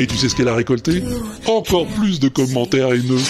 Et 0.00 0.06
tu 0.08 0.16
sais 0.16 0.28
ce 0.28 0.34
qu'elle 0.34 0.48
a 0.48 0.54
récolté? 0.54 1.04
Encore 1.46 1.86
plus 1.86 2.18
de 2.18 2.28
commentaires 2.28 2.92
haineux. 2.92 3.22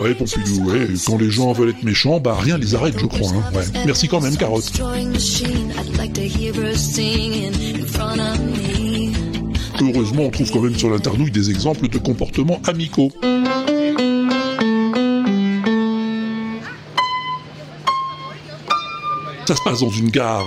Ouais, 0.00 0.14
Pompidou, 0.14 0.70
ouais, 0.70 0.88
quand 1.04 1.18
les 1.18 1.30
gens 1.30 1.52
veulent 1.52 1.70
être 1.70 1.82
méchants, 1.82 2.20
bah 2.20 2.36
rien 2.40 2.56
les 2.56 2.74
arrête, 2.76 2.94
je 2.98 3.06
crois. 3.06 3.30
Hein. 3.30 3.42
Ouais. 3.52 3.64
Merci 3.84 4.06
quand 4.06 4.20
même, 4.20 4.36
Carotte. 4.36 4.70
Heureusement, 9.80 10.22
on 10.22 10.30
trouve 10.30 10.50
quand 10.52 10.60
même 10.60 10.76
sur 10.76 10.90
l'internouille 10.90 11.32
des 11.32 11.50
exemples 11.50 11.88
de 11.88 11.98
comportements 11.98 12.60
amicaux. 12.66 13.10
Ça 19.46 19.56
se 19.56 19.62
passe 19.62 19.80
dans 19.80 19.90
une 19.90 20.10
gare. 20.10 20.44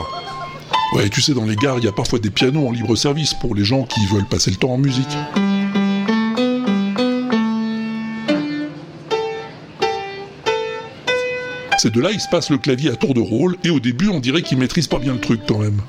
Ouais, 0.93 1.09
tu 1.09 1.21
sais, 1.21 1.33
dans 1.33 1.45
les 1.45 1.55
gares, 1.55 1.79
il 1.79 1.85
y 1.85 1.87
a 1.87 1.91
parfois 1.91 2.19
des 2.19 2.29
pianos 2.29 2.67
en 2.67 2.71
libre 2.71 2.95
service 2.95 3.33
pour 3.33 3.55
les 3.55 3.65
gens 3.65 3.83
qui 3.83 4.05
veulent 4.05 4.27
passer 4.27 4.51
le 4.51 4.57
temps 4.57 4.71
en 4.71 4.77
musique. 4.77 5.17
Ces 11.81 11.89
deux-là, 11.89 12.11
ils 12.11 12.19
se 12.19 12.27
passent 12.27 12.51
le 12.51 12.59
clavier 12.59 12.91
à 12.91 12.95
tour 12.95 13.15
de 13.15 13.21
rôle, 13.21 13.57
et 13.63 13.71
au 13.71 13.79
début, 13.79 14.07
on 14.07 14.19
dirait 14.19 14.43
qu'ils 14.43 14.59
maîtrisent 14.59 14.87
pas 14.87 14.99
bien 14.99 15.13
le 15.13 15.19
truc 15.19 15.41
quand 15.47 15.57
même. 15.57 15.81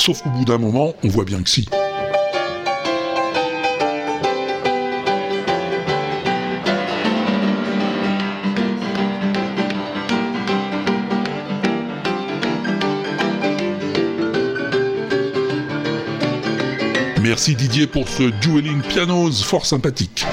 Sauf 0.00 0.20
qu'au 0.20 0.30
bout 0.30 0.44
d'un 0.44 0.58
moment, 0.58 0.94
on 1.04 1.08
voit 1.08 1.24
bien 1.24 1.40
que 1.40 1.48
si. 1.48 1.68
Merci 17.38 17.54
Didier 17.54 17.86
pour 17.86 18.08
ce 18.08 18.24
dueling 18.40 18.80
pianos 18.82 19.44
fort 19.44 19.64
sympathique. 19.64 20.26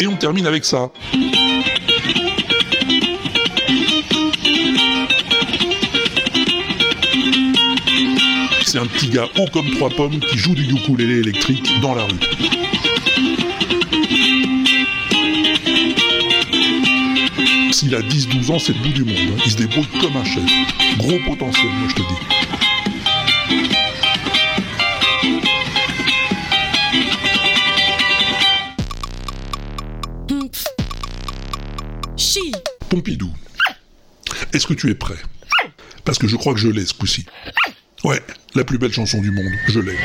Et 0.00 0.06
on 0.06 0.14
termine 0.14 0.46
avec 0.46 0.64
ça. 0.64 0.92
C'est 8.64 8.78
un 8.78 8.86
petit 8.86 9.08
gars 9.08 9.28
haut 9.36 9.46
comme 9.52 9.68
trois 9.72 9.90
pommes 9.90 10.20
qui 10.20 10.38
joue 10.38 10.54
du 10.54 10.72
ukulélé 10.72 11.14
électrique 11.18 11.80
dans 11.80 11.96
la 11.96 12.04
rue. 12.04 12.61
S'il 17.82 17.96
a 17.96 18.00
10-12 18.00 18.52
ans, 18.52 18.58
c'est 18.60 18.74
le 18.74 18.78
bout 18.78 18.92
du 18.92 19.02
monde. 19.02 19.16
hein. 19.36 19.42
Il 19.44 19.50
se 19.50 19.56
débrouille 19.56 19.88
comme 20.00 20.16
un 20.16 20.22
chef. 20.24 20.44
Gros 20.98 21.18
potentiel, 21.26 21.66
moi 21.66 21.88
je 21.88 21.94
te 21.96 22.02
dis. 22.02 23.32
Pompidou, 32.88 33.30
est-ce 34.52 34.66
que 34.66 34.74
tu 34.74 34.90
es 34.90 34.94
prêt? 34.94 35.16
Parce 36.04 36.18
que 36.18 36.26
je 36.28 36.36
crois 36.36 36.52
que 36.52 36.60
je 36.60 36.68
l'ai 36.68 36.84
ce 36.84 36.92
coup-ci. 36.94 37.24
Ouais, 38.04 38.20
la 38.54 38.64
plus 38.64 38.78
belle 38.78 38.92
chanson 38.92 39.20
du 39.20 39.30
monde, 39.30 39.52
je 39.68 39.80
l'ai. 39.80 39.96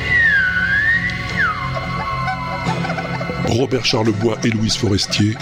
Robert 3.48 3.86
Charlebois 3.86 4.38
et 4.44 4.50
Louise 4.50 4.76
Forestier, 4.76 5.34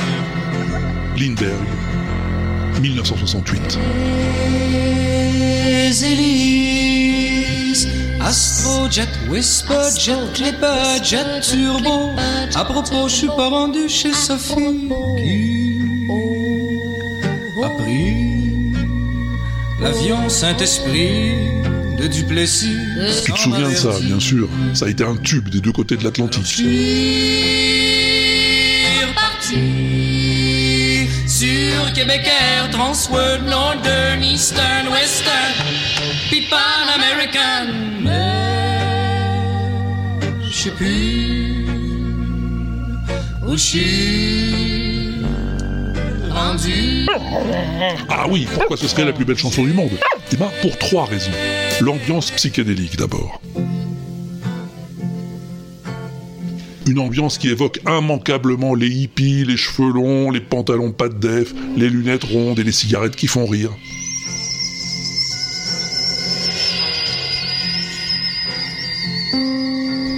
Lindbergh, 1.18 1.54
1968. 2.80 3.80
Élise, 6.04 7.88
Astrojet, 8.20 9.08
Whisperjet, 9.30 10.18
Clipperjet, 10.34 11.40
Turbo. 11.42 12.12
À 12.56 12.66
propos, 12.66 13.08
je 13.08 13.16
suis 13.16 13.28
pas 13.28 13.50
rendu 13.50 13.88
chez 13.88 14.14
Sophie 14.14 14.90
qui 15.18 16.08
a 17.64 17.70
pris 17.70 18.74
l'avion 19.80 20.28
Saint-Esprit 20.28 21.36
de 21.98 22.08
Duplessis. 22.08 22.78
Tu 23.24 23.32
te 23.32 23.38
souviens 23.38 23.70
de 23.70 23.76
ça, 23.76 23.92
bien 24.02 24.20
sûr. 24.20 24.50
Ça 24.74 24.86
a 24.86 24.90
été 24.90 25.04
un 25.04 25.16
tube 25.16 25.50
des 25.50 25.62
deux 25.62 25.72
côtés 25.72 25.96
de 25.96 26.04
l'Atlantique. 26.04 26.62
Air, 31.98 32.70
Transworld, 32.72 33.46
Northern, 33.46 34.22
Eastern, 34.22 34.90
Western, 34.90 35.54
puis 36.30 36.46
American. 36.94 37.68
Mais 38.02 39.32
je 40.44 40.54
sais 40.54 40.72
plus 40.72 41.66
où 43.48 43.54
je 43.54 43.58
suis 43.58 45.24
rendu. 46.30 47.08
Ah 48.10 48.26
oui, 48.30 48.46
pourquoi 48.54 48.76
ce 48.76 48.90
serait 48.90 49.06
la 49.06 49.14
plus 49.14 49.24
belle 49.24 49.38
chanson 49.38 49.64
du 49.64 49.72
monde? 49.72 49.98
Eh 50.34 50.36
ben, 50.36 50.52
pour 50.62 50.78
trois 50.78 51.06
raisons. 51.06 51.32
L'ambiance 51.80 52.30
psychédélique 52.32 52.98
d'abord. 52.98 53.40
Une 56.88 57.00
ambiance 57.00 57.40
qui 57.40 57.50
évoque 57.50 57.80
immanquablement 57.88 58.76
les 58.76 58.88
hippies, 58.88 59.44
les 59.44 59.58
cheveux 59.58 59.92
longs, 59.92 60.30
les 60.30 60.40
pantalons 60.40 60.92
pas 60.92 61.10
de 61.10 61.16
def, 61.16 61.54
les 61.76 61.90
lunettes 61.90 62.24
rondes 62.24 62.60
et 62.60 62.64
les 62.64 62.72
cigarettes 62.72 63.16
qui 63.16 63.26
font 63.26 63.48
rire. 63.48 63.72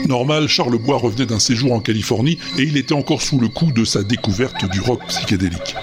Normal, 0.07 0.47
Charles 0.47 0.77
Bois 0.77 0.97
revenait 0.97 1.25
d'un 1.25 1.39
séjour 1.39 1.73
en 1.73 1.79
Californie 1.79 2.37
et 2.57 2.63
il 2.63 2.77
était 2.77 2.93
encore 2.93 3.21
sous 3.21 3.39
le 3.39 3.47
coup 3.47 3.71
de 3.71 3.85
sa 3.85 4.03
découverte 4.03 4.69
du 4.69 4.79
rock 4.81 5.01
psychédélique. 5.07 5.75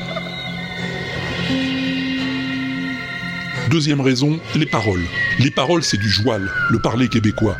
Deuxième 3.70 4.00
raison, 4.00 4.38
les 4.54 4.66
paroles. 4.66 5.04
Les 5.38 5.50
paroles, 5.50 5.82
c'est 5.82 5.96
du 5.96 6.09
joual, 6.09 6.50
le 6.70 6.78
parler 6.78 7.09
québécois. 7.09 7.56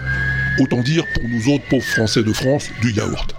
Autant 0.61 0.83
dire, 0.83 1.05
pour 1.15 1.29
nous 1.29 1.53
autres 1.53 1.65
pauvres 1.69 1.85
Français 1.85 2.23
de 2.23 2.33
France, 2.33 2.69
du 2.81 2.93
yaourt. 2.93 3.35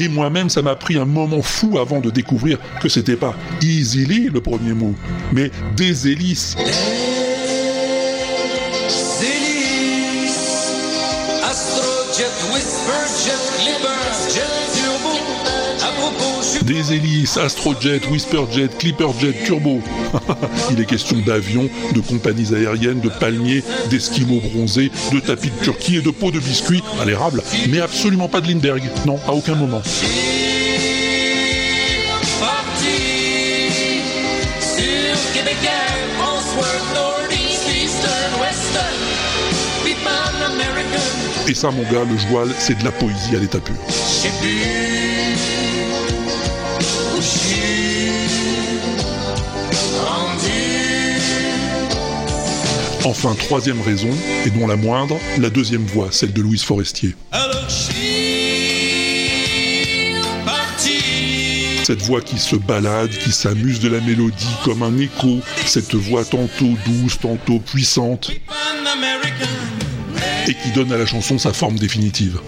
Et 0.00 0.08
moi-même, 0.08 0.48
ça 0.48 0.62
m'a 0.62 0.76
pris 0.76 0.96
un 0.96 1.04
moment 1.04 1.42
fou 1.42 1.78
avant 1.78 2.00
de 2.00 2.10
découvrir 2.10 2.58
que 2.80 2.88
c'était 2.88 3.16
pas 3.16 3.34
easily 3.62 4.28
le 4.32 4.40
premier 4.40 4.72
mot, 4.72 4.94
mais 5.32 5.50
des 5.76 6.08
hélices. 6.08 6.56
Des 16.68 16.92
hélices, 16.92 17.38
Astrojet, 17.38 17.98
Whisperjet, 18.10 18.68
Clipperjet, 18.78 19.32
Turbo. 19.46 19.80
Il 20.70 20.78
est 20.78 20.84
question 20.84 21.16
d'avions, 21.24 21.70
de 21.94 22.00
compagnies 22.00 22.54
aériennes, 22.54 23.00
de 23.00 23.08
palmiers, 23.08 23.64
d'esquimaux 23.88 24.42
bronzés, 24.52 24.92
de 25.10 25.18
tapis 25.18 25.48
de 25.48 25.64
Turquie 25.64 25.96
et 25.96 26.02
de 26.02 26.10
pots 26.10 26.30
de 26.30 26.38
biscuits 26.38 26.82
à 27.00 27.06
l'érable, 27.06 27.42
mais 27.70 27.80
absolument 27.80 28.28
pas 28.28 28.42
de 28.42 28.48
Lindbergh. 28.48 28.82
Non, 29.06 29.18
à 29.26 29.32
aucun 29.32 29.54
moment. 29.54 29.80
Et 41.48 41.54
ça, 41.54 41.70
mon 41.70 41.82
gars, 41.84 42.04
le 42.04 42.18
joual, 42.18 42.48
c'est 42.58 42.78
de 42.78 42.84
la 42.84 42.92
poésie 42.92 43.34
à 43.34 43.38
l'état 43.38 43.58
pur. 43.58 43.74
Enfin, 53.08 53.34
troisième 53.34 53.80
raison, 53.80 54.10
et 54.44 54.50
non 54.50 54.66
la 54.66 54.76
moindre, 54.76 55.18
la 55.40 55.48
deuxième 55.48 55.86
voix, 55.86 56.08
celle 56.10 56.34
de 56.34 56.42
Louise 56.42 56.62
Forestier. 56.62 57.14
Alors. 57.32 57.66
Cette 61.84 62.02
voix 62.02 62.20
qui 62.20 62.38
se 62.38 62.54
balade, 62.54 63.08
qui 63.08 63.32
s'amuse 63.32 63.80
de 63.80 63.88
la 63.88 64.00
mélodie 64.02 64.46
comme 64.62 64.82
un 64.82 64.98
écho, 64.98 65.38
cette 65.64 65.94
voix 65.94 66.22
tantôt 66.22 66.74
douce, 66.84 67.18
tantôt 67.18 67.60
puissante, 67.60 68.30
et 70.46 70.52
qui 70.52 70.70
donne 70.74 70.92
à 70.92 70.98
la 70.98 71.06
chanson 71.06 71.38
sa 71.38 71.54
forme 71.54 71.78
définitive. 71.78 72.38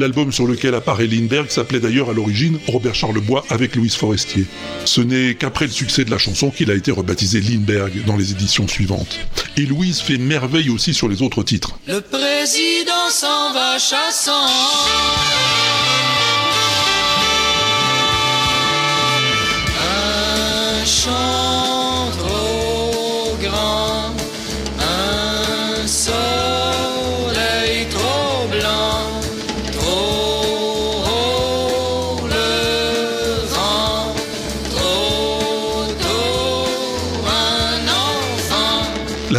L'album 0.00 0.32
sur 0.32 0.46
lequel 0.46 0.74
apparaît 0.74 1.06
Lindbergh 1.06 1.50
s'appelait 1.50 1.78
d'ailleurs 1.78 2.08
à 2.08 2.14
l'origine 2.14 2.58
Robert 2.66 2.94
Charlebois 2.94 3.44
avec 3.50 3.76
Louise 3.76 3.96
Forestier. 3.96 4.46
Ce 4.86 5.02
n'est 5.02 5.34
qu'après 5.34 5.66
le 5.66 5.70
succès 5.70 6.06
de 6.06 6.10
la 6.10 6.16
chanson 6.16 6.50
qu'il 6.50 6.70
a 6.70 6.74
été 6.74 6.90
rebaptisé 6.90 7.42
Lindbergh 7.42 8.06
dans 8.06 8.16
les 8.16 8.30
éditions 8.30 8.66
suivantes. 8.66 9.18
Et 9.58 9.66
Louise 9.66 10.00
fait 10.00 10.16
merveille 10.16 10.70
aussi 10.70 10.94
sur 10.94 11.06
les 11.06 11.20
autres 11.20 11.42
titres. 11.42 11.78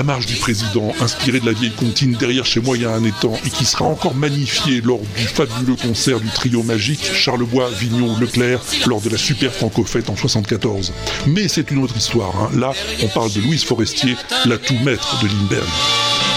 La 0.02 0.08
marche 0.08 0.26
du 0.26 0.34
président, 0.34 0.92
inspirée 1.00 1.40
de 1.40 1.46
la 1.46 1.52
vieille 1.52 1.76
comptine 1.76 2.14
derrière 2.14 2.44
chez 2.44 2.60
moi 2.60 2.76
il 2.76 2.82
y 2.82 2.86
a 2.88 2.92
un 2.92 3.04
étang, 3.04 3.40
et 3.46 3.52
qui 3.52 3.66
sera 3.66 3.86
encore 3.86 4.16
magnifiée 4.16 4.82
lors 4.82 5.00
du 5.16 5.28
fabuleux 5.28 5.76
concert 5.76 6.20
du 6.20 6.28
trio 6.30 6.64
magique 6.64 7.04
Charlebois, 7.14 7.70
Vignon, 7.70 8.18
Leclerc, 8.18 8.64
lors 8.88 9.00
de 9.00 9.12
la 9.12 9.18
super 9.20 9.54
franco-fête 9.54 10.10
en 10.10 10.16
74. 10.16 10.92
Mais 11.28 11.48
c'est 11.48 11.70
une 11.70 11.84
autre 11.84 11.96
histoire, 11.96 12.36
hein. 12.36 12.50
là 12.58 12.74
on 13.04 13.08
parle 13.10 13.32
de 13.32 13.42
Louise 13.42 13.64
Forestier, 13.64 14.16
la 14.46 14.58
tout 14.58 14.74
maître 14.84 15.22
de 15.22 15.28
Lindbergh. 15.28 15.70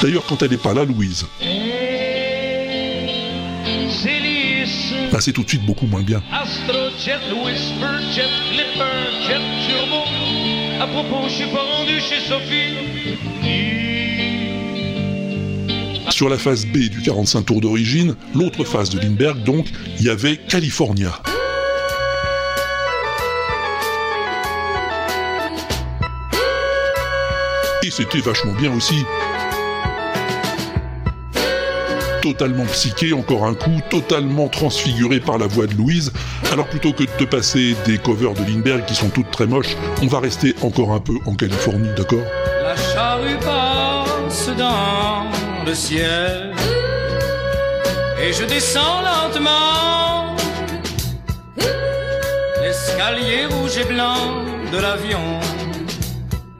D'ailleurs 0.02 0.26
quand 0.28 0.42
elle 0.42 0.50
n'est 0.50 0.58
pas 0.58 0.74
là, 0.74 0.84
Louise, 0.84 1.24
bah, 5.10 5.20
c'est 5.22 5.32
tout 5.32 5.42
de 5.42 5.48
suite 5.48 5.64
beaucoup 5.64 5.86
moins 5.86 6.02
bien. 6.02 6.22
Suis 11.28 11.46
pas 11.46 11.62
rendu 11.62 11.98
chez 12.00 12.20
Sophie. 12.20 12.76
Sur 16.10 16.28
la 16.28 16.38
phase 16.38 16.64
B 16.66 16.88
du 16.88 17.02
45 17.02 17.42
tours 17.42 17.60
d'origine, 17.60 18.14
l'autre 18.36 18.62
phase 18.62 18.90
de 18.90 19.00
Lindbergh 19.00 19.42
donc, 19.42 19.66
il 19.98 20.04
y 20.04 20.10
avait 20.10 20.36
California. 20.36 21.20
Et 27.82 27.90
c'était 27.90 28.20
vachement 28.20 28.54
bien 28.54 28.72
aussi. 28.76 28.94
Totalement 32.24 32.64
psyché, 32.64 33.12
encore 33.12 33.44
un 33.44 33.52
coup, 33.52 33.82
totalement 33.90 34.48
transfiguré 34.48 35.20
par 35.20 35.36
la 35.36 35.46
voix 35.46 35.66
de 35.66 35.74
Louise. 35.74 36.10
Alors 36.50 36.66
plutôt 36.66 36.94
que 36.94 37.02
de 37.02 37.10
te 37.18 37.24
passer 37.24 37.76
des 37.84 37.98
covers 37.98 38.32
de 38.32 38.40
Lindbergh 38.40 38.86
qui 38.86 38.94
sont 38.94 39.10
toutes 39.10 39.30
très 39.30 39.46
moches, 39.46 39.76
on 40.02 40.06
va 40.06 40.20
rester 40.20 40.54
encore 40.62 40.92
un 40.92 41.00
peu 41.00 41.12
en 41.26 41.34
Californie, 41.34 41.90
d'accord? 41.94 42.24
La 42.62 42.74
charrue 42.76 43.36
passe 43.40 44.48
dans 44.56 45.26
le 45.66 45.74
ciel. 45.74 46.54
Et 48.26 48.32
je 48.32 48.44
descends 48.46 49.02
lentement 49.02 50.34
l'escalier 52.62 53.44
rouge 53.50 53.76
et 53.76 53.84
blanc 53.84 54.42
de 54.72 54.78
l'avion 54.78 55.40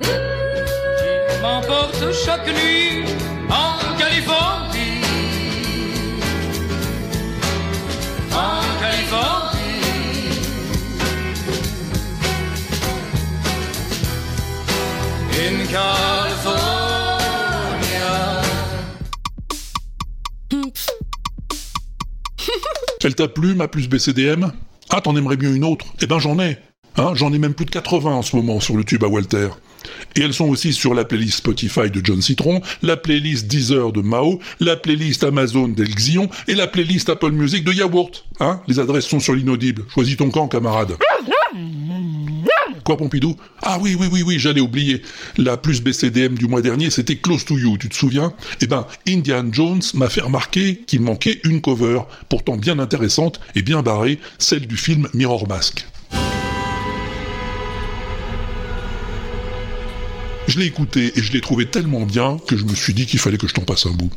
qui 0.03 1.41
m'emporte 1.41 2.13
chaque 2.13 2.49
nuit 2.49 3.07
en 3.49 3.84
In 15.37 15.67
California. 15.67 16.71
Elle 23.05 23.15
t'a 23.15 23.29
plu, 23.29 23.55
ma 23.55 23.69
plus 23.69 23.89
BCDM 23.89 24.51
Ah, 24.91 25.01
t'en 25.01 25.17
aimerais 25.17 25.37
bien 25.37 25.53
une 25.53 25.65
autre 25.65 25.87
Eh 26.01 26.07
ben 26.07 26.19
j'en 26.19 26.39
ai. 26.39 26.59
Hein, 26.97 27.13
j'en 27.15 27.33
ai 27.33 27.39
même 27.39 27.55
plus 27.55 27.67
de 27.67 27.71
80 27.71 28.11
en 28.11 28.23
ce 28.23 28.37
moment 28.37 28.61
sur 28.61 28.77
le 28.77 28.85
tube 28.85 29.03
à 29.03 29.09
Walter. 29.09 29.49
Et 30.17 30.21
elles 30.21 30.33
sont 30.33 30.49
aussi 30.49 30.73
sur 30.73 30.95
la 30.95 31.05
playlist 31.05 31.39
Spotify 31.39 31.91
de 31.91 32.01
John 32.03 32.23
Citron, 32.23 32.63
la 32.83 32.97
playlist 32.97 33.49
Deezer 33.49 33.93
de 33.93 34.01
Mao, 34.01 34.39
la 34.61 34.77
playlist 34.77 35.25
Amazon 35.25 35.69
d'El 35.69 35.95
Xion 35.95 36.31
et 36.47 36.55
la 36.55 36.69
playlist 36.69 37.09
Apple 37.09 37.33
Music 37.33 37.65
de 37.65 37.73
Yaourt. 37.73 38.25
Hein 38.39 38.61
Les 38.69 38.79
adresses 38.79 39.07
sont 39.07 39.21
sur 39.21 39.35
l'inaudible. 39.35 39.85
Choisis 39.93 40.17
ton 40.17 40.31
camp, 40.31 40.47
camarade. 40.49 40.97
Quoi, 42.85 42.99
Pompidou? 42.99 43.35
Ah 43.63 43.79
oui, 43.81 43.97
oui, 43.99 44.09
oui, 44.13 44.23
oui, 44.23 44.39
j'allais 44.39 44.61
oublier. 44.61 45.01
La 45.39 45.57
plus 45.57 45.83
BCDM 45.83 46.35
du 46.35 46.47
mois 46.47 46.61
dernier, 46.61 46.91
c'était 46.91 47.17
Close 47.17 47.47
to 47.47 47.59
You, 47.59 47.79
tu 47.79 47.89
te 47.89 47.95
souviens? 47.95 48.35
Eh 48.61 48.67
ben, 48.67 48.87
Indiana 49.09 49.49
Jones 49.51 49.81
m'a 49.95 50.11
fait 50.11 50.21
remarquer 50.21 50.83
qu'il 50.87 51.01
manquait 51.01 51.41
une 51.45 51.63
cover, 51.63 52.01
pourtant 52.29 52.59
bien 52.59 52.79
intéressante 52.79 53.41
et 53.55 53.63
bien 53.63 53.81
barrée, 53.81 54.19
celle 54.39 54.67
du 54.67 54.77
film 54.77 55.09
Mirror 55.15 55.49
Mask. 55.49 55.87
Je 60.47 60.59
l'ai 60.59 60.67
écouté 60.67 61.11
et 61.17 61.23
je 61.23 61.33
l'ai 61.33 61.41
trouvé 61.41 61.65
tellement 61.65 62.05
bien 62.05 62.37
que 62.47 62.59
je 62.59 62.65
me 62.65 62.75
suis 62.75 62.93
dit 62.93 63.07
qu'il 63.07 63.19
fallait 63.19 63.39
que 63.39 63.49
je 63.49 63.55
t'en 63.55 63.63
passe 63.63 63.87
un 63.87 63.93
bout. 63.93 64.11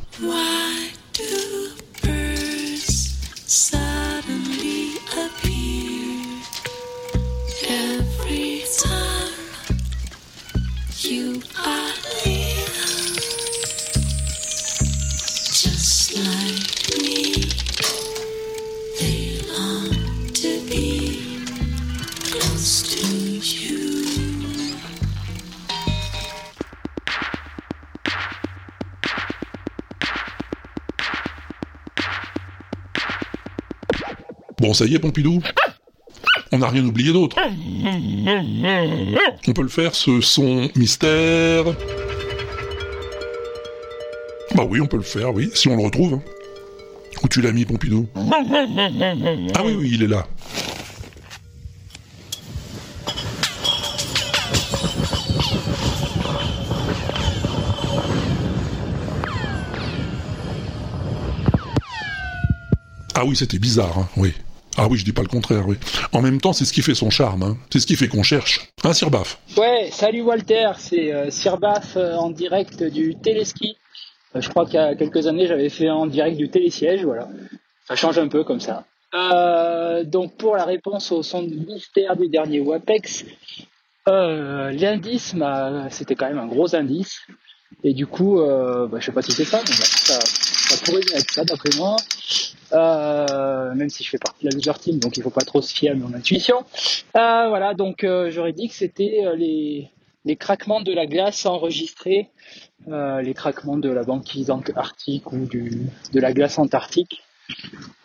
Bon, 34.67 34.73
ça 34.73 34.83
y 34.83 34.95
est, 34.95 34.99
Pompidou 34.99 35.41
on 36.51 36.57
n'a 36.57 36.67
rien 36.67 36.85
oublié 36.85 37.13
d'autre. 37.13 37.37
On 39.47 39.53
peut 39.53 39.61
le 39.61 39.69
faire, 39.69 39.95
ce 39.95 40.19
son 40.19 40.69
mystère. 40.75 41.63
Bah 44.53 44.65
oui, 44.69 44.81
on 44.81 44.87
peut 44.87 44.97
le 44.97 45.03
faire, 45.03 45.33
oui, 45.33 45.49
si 45.53 45.69
on 45.69 45.77
le 45.77 45.83
retrouve. 45.83 46.15
Hein. 46.15 46.21
Où 47.23 47.29
tu 47.29 47.41
l'as 47.41 47.53
mis, 47.53 47.63
Pompidou? 47.63 48.07
Ah 49.55 49.63
oui, 49.63 49.75
oui, 49.77 49.91
il 49.93 50.03
est 50.03 50.07
là. 50.07 50.27
Ah 63.15 63.23
oui, 63.23 63.37
c'était 63.37 63.59
bizarre, 63.59 63.97
hein, 63.97 64.09
oui. 64.17 64.33
Ah 64.79 64.87
oui, 64.89 64.97
je 64.99 65.03
dis 65.05 65.11
pas 65.13 65.23
le 65.23 65.27
contraire, 65.27 65.67
oui. 65.67 65.75
En 66.13 66.21
même 66.21 66.39
temps, 66.39 66.53
c'est 66.53 66.63
ce 66.65 66.71
qui 66.71 66.81
fait 66.83 66.93
son 66.95 67.09
charme, 67.09 67.41
hein. 67.43 67.57
c'est 67.71 67.79
ce 67.79 67.87
qui 67.87 67.95
fait 67.95 68.07
qu'on 68.07 68.21
cherche. 68.23 68.69
Hein, 68.83 68.93
Sir 68.93 69.09
Baf 69.09 69.39
Ouais, 69.57 69.89
salut 69.91 70.21
Walter, 70.21 70.69
c'est 70.77 71.11
euh, 71.11 71.31
Sir 71.31 71.57
Baf 71.57 71.97
euh, 71.97 72.15
en 72.15 72.29
direct 72.29 72.83
du 72.83 73.15
téléski. 73.15 73.75
Euh, 74.35 74.41
je 74.41 74.49
crois 74.49 74.65
qu'il 74.65 74.75
y 74.75 74.77
a 74.77 74.95
quelques 74.95 75.25
années, 75.25 75.47
j'avais 75.47 75.69
fait 75.69 75.89
en 75.89 76.05
direct 76.05 76.37
du 76.37 76.49
télésiège, 76.49 77.03
voilà. 77.03 77.27
Ça 77.87 77.95
change 77.95 78.19
un 78.19 78.27
peu 78.27 78.43
comme 78.43 78.59
ça. 78.59 78.85
Euh, 79.15 80.03
donc 80.03 80.35
pour 80.37 80.55
la 80.55 80.65
réponse 80.65 81.11
au 81.11 81.23
son 81.23 81.41
de 81.41 81.55
mystère 81.55 82.15
du 82.15 82.27
dernier 82.27 82.59
WAPEX, 82.59 83.25
l'indice, 84.05 85.33
m'a- 85.33 85.89
c'était 85.89 86.15
quand 86.15 86.27
même 86.27 86.37
un 86.39 86.45
gros 86.47 86.75
indice. 86.75 87.21
Et 87.83 87.93
du 87.93 88.05
coup, 88.07 88.37
bah, 88.37 88.97
je 88.99 89.05
sais 89.05 89.11
pas 89.11 89.21
si 89.21 89.31
c'est 89.31 89.43
ça, 89.45 89.59
mais 89.67 89.75
bah, 89.75 89.85
ça, 89.85 90.19
ça 90.21 90.85
pourrait 90.85 91.01
être 91.15 91.31
ça 91.31 91.43
d'après 91.43 91.69
moi. 91.77 91.95
Euh, 92.77 93.73
même 93.75 93.89
si 93.89 94.03
je 94.03 94.09
fais 94.09 94.17
partie 94.17 94.45
de 94.45 94.49
la 94.49 94.55
loser 94.55 94.79
team, 94.79 94.99
donc 94.99 95.17
il 95.17 95.23
faut 95.23 95.29
pas 95.29 95.41
trop 95.41 95.61
se 95.61 95.73
fier 95.73 95.91
à 95.91 95.95
mon 95.95 96.13
intuition. 96.13 96.63
Euh, 97.15 97.47
voilà, 97.49 97.73
donc 97.73 98.03
euh, 98.03 98.29
j'aurais 98.31 98.53
dit 98.53 98.67
que 98.69 98.75
c'était 98.75 99.23
les, 99.35 99.89
craquements 100.35 100.81
de 100.81 100.93
la 100.93 101.05
glace 101.05 101.45
enregistrés, 101.45 102.29
les 102.87 103.33
craquements 103.33 103.77
de 103.77 103.89
la 103.89 104.03
banquise 104.03 104.51
arctique 104.75 105.31
ou 105.31 105.45
de 105.45 106.19
la 106.19 106.33
glace 106.33 106.59
antarctique, 106.59 107.21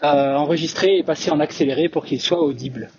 enregistrés 0.02 0.98
et 0.98 1.02
passés 1.02 1.30
en 1.30 1.40
accéléré 1.40 1.88
pour 1.88 2.04
qu'ils 2.04 2.20
soient 2.20 2.42
audibles. 2.42 2.90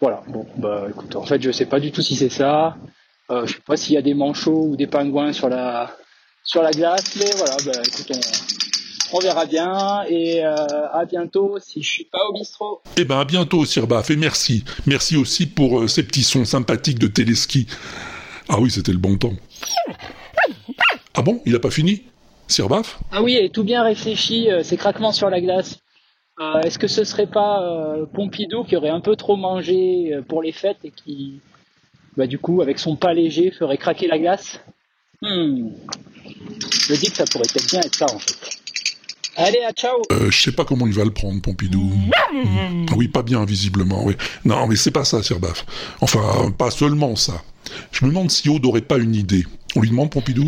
Voilà, 0.00 0.22
bon, 0.28 0.46
bah 0.58 0.86
écoute, 0.90 1.16
en 1.16 1.22
fait 1.22 1.40
je 1.40 1.50
sais 1.50 1.66
pas 1.66 1.80
du 1.80 1.90
tout 1.90 2.02
si 2.02 2.16
c'est 2.16 2.28
ça. 2.28 2.76
Euh, 3.30 3.46
je 3.46 3.54
sais 3.54 3.60
pas 3.66 3.76
s'il 3.76 3.94
y 3.94 3.98
a 3.98 4.02
des 4.02 4.14
manchots 4.14 4.68
ou 4.68 4.76
des 4.76 4.86
pingouins 4.86 5.32
sur 5.32 5.48
la 5.48 5.96
sur 6.44 6.62
la 6.62 6.70
glace, 6.70 7.16
mais 7.16 7.30
voilà, 7.36 7.56
bah 7.64 7.82
écoute, 7.84 8.12
on, 8.14 8.20
on 9.16 9.20
verra 9.20 9.46
bien 9.46 10.04
et 10.08 10.44
euh, 10.44 10.54
à 10.92 11.04
bientôt 11.04 11.58
si 11.60 11.82
je 11.82 11.88
suis 11.88 12.04
pas 12.04 12.18
au 12.28 12.32
bistrot. 12.32 12.82
Eh 12.96 13.04
ben 13.04 13.18
à 13.18 13.24
bientôt, 13.24 13.64
Sir 13.64 13.86
Baf, 13.86 14.10
et 14.10 14.16
merci. 14.16 14.64
Merci 14.86 15.16
aussi 15.16 15.46
pour 15.46 15.80
euh, 15.80 15.88
ces 15.88 16.02
petits 16.02 16.22
sons 16.22 16.44
sympathiques 16.44 16.98
de 16.98 17.06
téléski. 17.06 17.66
Ah 18.48 18.60
oui, 18.60 18.70
c'était 18.70 18.92
le 18.92 18.98
bon 18.98 19.16
temps. 19.16 19.34
Ah 21.14 21.22
bon, 21.22 21.40
il 21.46 21.54
a 21.54 21.58
pas 21.58 21.70
fini 21.70 22.02
Sir 22.46 22.68
Baf 22.68 22.98
Ah 23.10 23.22
oui, 23.22 23.36
et 23.36 23.50
tout 23.50 23.64
bien 23.64 23.82
réfléchi, 23.82 24.50
euh, 24.50 24.62
ces 24.62 24.76
craquements 24.76 25.12
sur 25.12 25.30
la 25.30 25.40
glace. 25.40 25.78
Est-ce 26.64 26.78
que 26.78 26.86
ce 26.86 27.02
serait 27.04 27.26
pas 27.26 27.96
Pompidou 28.12 28.64
qui 28.64 28.76
aurait 28.76 28.90
un 28.90 29.00
peu 29.00 29.16
trop 29.16 29.36
mangé 29.36 30.10
pour 30.28 30.42
les 30.42 30.52
fêtes 30.52 30.76
et 30.84 30.90
qui, 30.90 31.40
bah, 32.18 32.26
du 32.26 32.38
coup, 32.38 32.60
avec 32.60 32.78
son 32.78 32.94
pas 32.94 33.14
léger, 33.14 33.50
ferait 33.50 33.78
craquer 33.78 34.06
la 34.06 34.18
glace? 34.18 34.60
Hmm. 35.22 35.70
Je 36.88 36.94
dis 36.94 37.10
que 37.10 37.16
ça 37.16 37.24
pourrait 37.24 37.48
peut-être 37.52 37.70
bien 37.70 37.80
être 37.80 37.94
ça 37.94 38.06
en 38.12 38.18
fait. 38.18 38.56
Allez, 39.36 39.60
à 39.68 39.72
ciao 39.72 40.00
Euh, 40.12 40.30
je 40.30 40.42
sais 40.42 40.52
pas 40.52 40.64
comment 40.64 40.86
il 40.86 40.94
va 40.94 41.04
le 41.04 41.10
prendre, 41.10 41.40
Pompidou. 41.42 41.92
Ah 42.14 42.94
oui, 42.96 43.08
pas 43.08 43.22
bien, 43.22 43.44
visiblement, 43.44 44.02
oui. 44.04 44.14
Non, 44.44 44.66
mais 44.66 44.76
c'est 44.76 44.90
pas 44.90 45.04
ça, 45.04 45.22
Sir 45.22 45.38
Baf. 45.38 45.64
Enfin, 46.00 46.50
pas 46.56 46.70
seulement 46.70 47.16
ça. 47.16 47.42
Je 47.92 48.04
me 48.04 48.10
demande 48.10 48.30
si 48.30 48.48
Aude 48.48 48.64
aurait 48.64 48.80
pas 48.80 48.96
une 48.98 49.14
idée. 49.14 49.44
On 49.74 49.80
lui 49.80 49.90
demande, 49.90 50.10
Pompidou? 50.10 50.46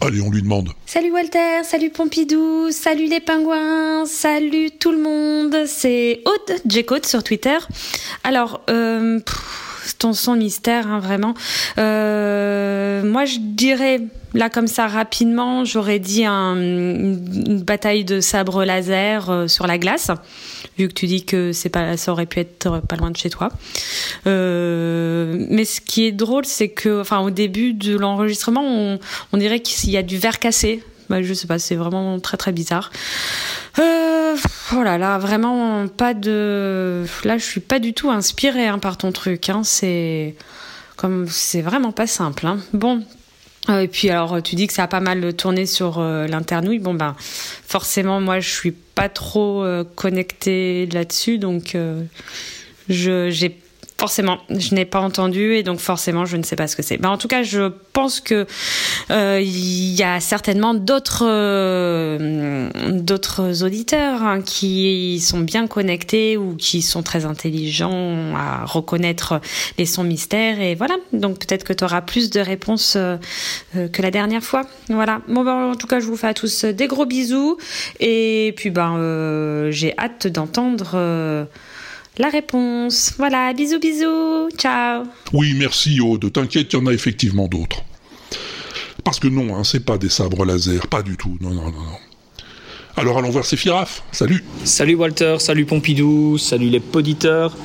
Allez, 0.00 0.22
on 0.22 0.30
lui 0.30 0.40
demande. 0.42 0.70
Salut 0.86 1.12
Walter, 1.12 1.62
salut 1.62 1.90
Pompidou, 1.90 2.70
salut 2.70 3.06
les 3.06 3.20
pingouins, 3.20 4.06
salut 4.06 4.70
tout 4.70 4.92
le 4.92 5.02
monde. 5.02 5.66
C'est 5.66 6.22
Aude 6.24 6.56
Jcode 6.66 7.04
sur 7.04 7.22
Twitter. 7.22 7.58
Alors, 8.24 8.62
euh, 8.70 9.20
pff, 9.20 9.94
ton 9.98 10.14
son 10.14 10.36
mystère, 10.36 10.86
hein, 10.86 11.00
vraiment. 11.00 11.34
Euh, 11.78 13.04
moi, 13.04 13.26
je 13.26 13.38
dirais 13.40 14.00
là 14.34 14.50
comme 14.50 14.66
ça 14.66 14.86
rapidement, 14.86 15.64
j'aurais 15.64 15.98
dit 15.98 16.24
un- 16.24 16.56
une, 16.56 17.62
bataille 17.62 18.04
de 18.04 18.20
sabre 18.20 18.64
laser 18.64 19.30
euh, 19.30 19.48
sur 19.48 19.66
la 19.66 19.78
glace. 19.78 20.10
Vu 20.78 20.88
que 20.88 20.94
tu 20.94 21.06
dis 21.06 21.24
que 21.24 21.52
c'est 21.52 21.68
pas, 21.68 21.96
ça 21.96 22.12
aurait 22.12 22.26
pu 22.26 22.40
être 22.40 22.80
pas 22.80 22.96
loin 22.96 23.10
de 23.10 23.16
chez 23.16 23.30
toi. 23.30 23.50
Euh, 24.26 25.46
mais 25.50 25.64
ce 25.64 25.80
qui 25.80 26.06
est 26.06 26.12
drôle, 26.12 26.44
c'est 26.46 26.68
que, 26.68 27.00
enfin, 27.00 27.20
au 27.20 27.30
début 27.30 27.72
de 27.74 27.96
l'enregistrement, 27.96 28.62
on, 28.64 28.98
on 29.32 29.36
dirait 29.36 29.60
qu'il 29.60 29.90
y 29.90 29.96
a 29.96 30.02
du 30.02 30.18
verre 30.18 30.38
cassé. 30.38 30.82
Bah, 31.08 31.22
je 31.22 31.34
sais 31.34 31.48
pas, 31.48 31.58
c'est 31.58 31.74
vraiment 31.74 32.20
très 32.20 32.36
très 32.36 32.52
bizarre. 32.52 32.92
Euh, 33.80 34.36
oh 34.76 34.82
là 34.82 34.96
là, 34.96 35.18
vraiment 35.18 35.88
pas 35.88 36.14
de. 36.14 37.04
Là, 37.24 37.36
je 37.36 37.44
suis 37.44 37.60
pas 37.60 37.80
du 37.80 37.94
tout 37.94 38.10
inspirée 38.10 38.68
hein, 38.68 38.78
par 38.78 38.96
ton 38.96 39.10
truc. 39.10 39.48
Hein. 39.50 39.62
C'est 39.64 40.36
comme 40.96 41.26
c'est 41.28 41.62
vraiment 41.62 41.90
pas 41.92 42.06
simple. 42.06 42.46
Hein. 42.46 42.58
Bon. 42.72 43.02
Euh, 43.68 43.80
Et 43.80 43.88
puis 43.88 44.08
alors, 44.10 44.42
tu 44.42 44.54
dis 44.54 44.66
que 44.66 44.72
ça 44.72 44.84
a 44.84 44.88
pas 44.88 45.00
mal 45.00 45.34
tourné 45.34 45.66
sur 45.66 45.98
euh, 45.98 46.26
l'internouille. 46.26 46.78
Bon 46.78 46.94
ben, 46.94 47.14
forcément, 47.18 48.20
moi, 48.20 48.40
je 48.40 48.48
suis 48.48 48.72
pas 48.72 49.08
trop 49.08 49.62
euh, 49.62 49.84
connectée 49.94 50.86
là-dessus, 50.86 51.38
donc 51.38 51.74
euh, 51.74 52.02
je 52.88 53.30
j'ai 53.30 53.59
forcément, 54.00 54.38
je 54.48 54.74
n'ai 54.74 54.86
pas 54.86 55.00
entendu 55.00 55.52
et 55.56 55.62
donc 55.62 55.78
forcément, 55.78 56.24
je 56.24 56.38
ne 56.38 56.42
sais 56.42 56.56
pas 56.56 56.66
ce 56.66 56.74
que 56.74 56.82
c'est. 56.82 56.96
Ben, 56.96 57.10
en 57.10 57.18
tout 57.18 57.28
cas, 57.28 57.42
je 57.42 57.70
pense 57.92 58.20
que 58.20 58.46
euh, 59.10 59.40
il 59.42 59.94
y 59.94 60.02
a 60.02 60.20
certainement 60.20 60.72
d'autres 60.72 61.26
euh, 61.26 62.70
d'autres 62.92 63.62
auditeurs 63.62 64.22
hein, 64.22 64.40
qui 64.40 65.20
sont 65.20 65.40
bien 65.40 65.66
connectés 65.66 66.38
ou 66.38 66.56
qui 66.56 66.80
sont 66.80 67.02
très 67.02 67.26
intelligents 67.26 68.34
à 68.34 68.64
reconnaître 68.64 69.42
les 69.76 69.84
sons 69.84 70.04
mystères 70.04 70.62
et 70.62 70.74
voilà. 70.74 70.94
Donc 71.12 71.38
peut-être 71.38 71.64
que 71.64 71.74
tu 71.74 71.84
auras 71.84 72.00
plus 72.00 72.30
de 72.30 72.40
réponses 72.40 72.94
euh, 72.96 73.18
euh, 73.76 73.88
que 73.88 74.00
la 74.00 74.10
dernière 74.10 74.42
fois. 74.42 74.62
Voilà. 74.88 75.20
Bon 75.28 75.44
ben, 75.44 75.72
en 75.72 75.74
tout 75.74 75.86
cas, 75.86 76.00
je 76.00 76.06
vous 76.06 76.16
fais 76.16 76.28
à 76.28 76.34
tous 76.34 76.64
des 76.64 76.86
gros 76.86 77.04
bisous 77.04 77.58
et 78.00 78.54
puis 78.56 78.70
ben 78.70 78.96
euh, 78.96 79.70
j'ai 79.70 79.92
hâte 79.98 80.26
d'entendre 80.26 81.48
la 82.20 82.28
réponse. 82.28 83.14
Voilà, 83.16 83.52
bisous 83.54 83.80
bisous. 83.80 84.50
Ciao. 84.56 85.04
Oui, 85.32 85.54
merci, 85.58 86.00
Aude. 86.00 86.30
T'inquiète, 86.32 86.72
il 86.72 86.78
y 86.78 86.82
en 86.82 86.86
a 86.86 86.92
effectivement 86.92 87.48
d'autres. 87.48 87.82
Parce 89.02 89.18
que 89.18 89.28
non, 89.28 89.56
hein, 89.56 89.64
c'est 89.64 89.84
pas 89.84 89.96
des 89.96 90.10
sabres 90.10 90.44
laser, 90.44 90.86
pas 90.86 91.02
du 91.02 91.16
tout. 91.16 91.38
Non, 91.40 91.50
non, 91.50 91.64
non, 91.64 91.70
non. 91.70 91.98
Alors 92.96 93.16
allons 93.16 93.30
voir 93.30 93.46
ces 93.46 93.56
firafs. 93.56 94.02
Salut. 94.12 94.44
Salut 94.64 94.94
Walter, 94.94 95.36
salut 95.38 95.64
Pompidou, 95.64 96.36
salut 96.36 96.68
les 96.68 96.80
poditeurs. 96.80 97.56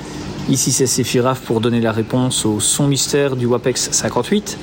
Ici 0.50 0.72
c'est 0.72 0.86
Séphiraf 0.86 1.42
pour 1.42 1.60
donner 1.60 1.82
la 1.82 1.92
réponse 1.92 2.46
au 2.46 2.60
son 2.60 2.88
mystère 2.88 3.36
du 3.36 3.48
WAPEX 3.48 3.90
58. 3.92 4.58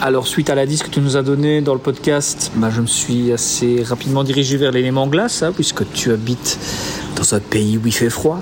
Alors 0.00 0.28
suite 0.28 0.48
à 0.48 0.54
l'indice 0.54 0.82
que 0.82 0.88
tu 0.88 1.00
nous 1.00 1.16
as 1.16 1.22
donné 1.22 1.60
dans 1.60 1.74
le 1.74 1.80
podcast, 1.80 2.52
bah, 2.54 2.70
je 2.70 2.80
me 2.80 2.86
suis 2.86 3.32
assez 3.32 3.82
rapidement 3.82 4.24
dirigé 4.24 4.56
vers 4.56 4.70
l'élément 4.70 5.08
glace, 5.08 5.42
hein, 5.42 5.52
puisque 5.52 5.90
tu 5.92 6.12
habites 6.12 6.58
dans 7.16 7.34
un 7.34 7.40
pays 7.40 7.76
où 7.76 7.82
il 7.84 7.92
fait 7.92 8.10
froid. 8.10 8.40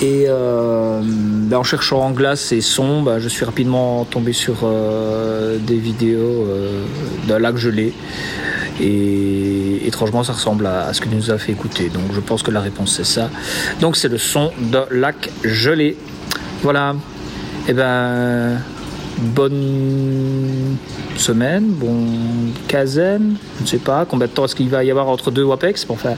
Et 0.00 0.26
euh, 0.28 1.00
bah, 1.02 1.58
en 1.58 1.64
cherchant 1.64 2.00
en 2.00 2.12
glace 2.12 2.52
et 2.52 2.60
son, 2.60 3.02
bah, 3.02 3.18
je 3.18 3.28
suis 3.28 3.44
rapidement 3.44 4.04
tombé 4.04 4.32
sur 4.32 4.58
euh, 4.62 5.58
des 5.58 5.76
vidéos 5.76 6.46
euh, 6.46 6.84
d'un 7.26 7.40
lac 7.40 7.56
gelé. 7.56 7.92
Et 8.80 9.84
étrangement, 9.88 10.22
ça 10.22 10.34
ressemble 10.34 10.66
à, 10.66 10.92
ce 10.92 11.00
que 11.00 11.08
nous 11.08 11.32
as 11.32 11.38
fait 11.38 11.50
écouter. 11.50 11.88
Donc 11.88 12.12
je 12.12 12.20
pense 12.20 12.44
que 12.44 12.52
la 12.52 12.60
réponse 12.60 12.94
c'est 12.96 13.04
ça. 13.04 13.28
Donc 13.80 13.96
c'est 13.96 14.08
le 14.08 14.18
son 14.18 14.52
d'un 14.58 14.86
lac 14.92 15.30
gelé. 15.42 15.96
Voilà. 16.62 16.94
Et 17.66 17.72
ben, 17.72 18.58
bonne 19.18 20.76
semaine, 21.16 21.64
bon 21.70 22.06
quinzaine, 22.68 23.34
je 23.58 23.62
ne 23.64 23.66
sais 23.66 23.78
pas 23.78 24.06
combien 24.08 24.28
de 24.28 24.32
temps 24.32 24.44
est-ce 24.44 24.54
qu'il 24.54 24.68
va 24.68 24.84
y 24.84 24.90
avoir 24.92 25.08
entre 25.08 25.32
deux 25.32 25.42
WAPEX? 25.42 25.86
Bon, 25.86 25.94
enfin, 25.94 26.14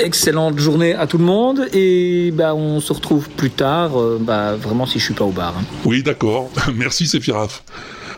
excellente 0.00 0.58
journée 0.58 0.94
à 0.94 1.06
tout 1.06 1.18
le 1.18 1.24
monde 1.24 1.68
et 1.72 2.30
bah, 2.32 2.54
on 2.54 2.80
se 2.80 2.92
retrouve 2.92 3.28
plus 3.30 3.50
tard, 3.50 4.00
euh, 4.00 4.18
bah, 4.20 4.56
vraiment 4.56 4.86
si 4.86 4.98
je 4.98 5.04
suis 5.04 5.14
pas 5.14 5.24
au 5.24 5.30
bar. 5.32 5.56
hein. 5.58 5.64
Oui, 5.84 6.02
d'accord. 6.02 6.50
Merci, 6.74 7.06
Séphiraf. 7.06 7.62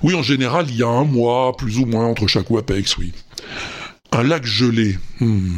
Oui, 0.02 0.14
en 0.14 0.22
général, 0.22 0.66
il 0.68 0.76
y 0.76 0.82
a 0.82 0.88
un 0.88 1.04
mois, 1.04 1.56
plus 1.56 1.78
ou 1.78 1.86
moins, 1.86 2.06
entre 2.06 2.26
chaque 2.26 2.50
WAPEX, 2.50 2.96
oui. 2.96 3.12
Un 4.10 4.22
lac 4.24 4.44
gelé. 4.44 4.98
Hmm. 5.20 5.52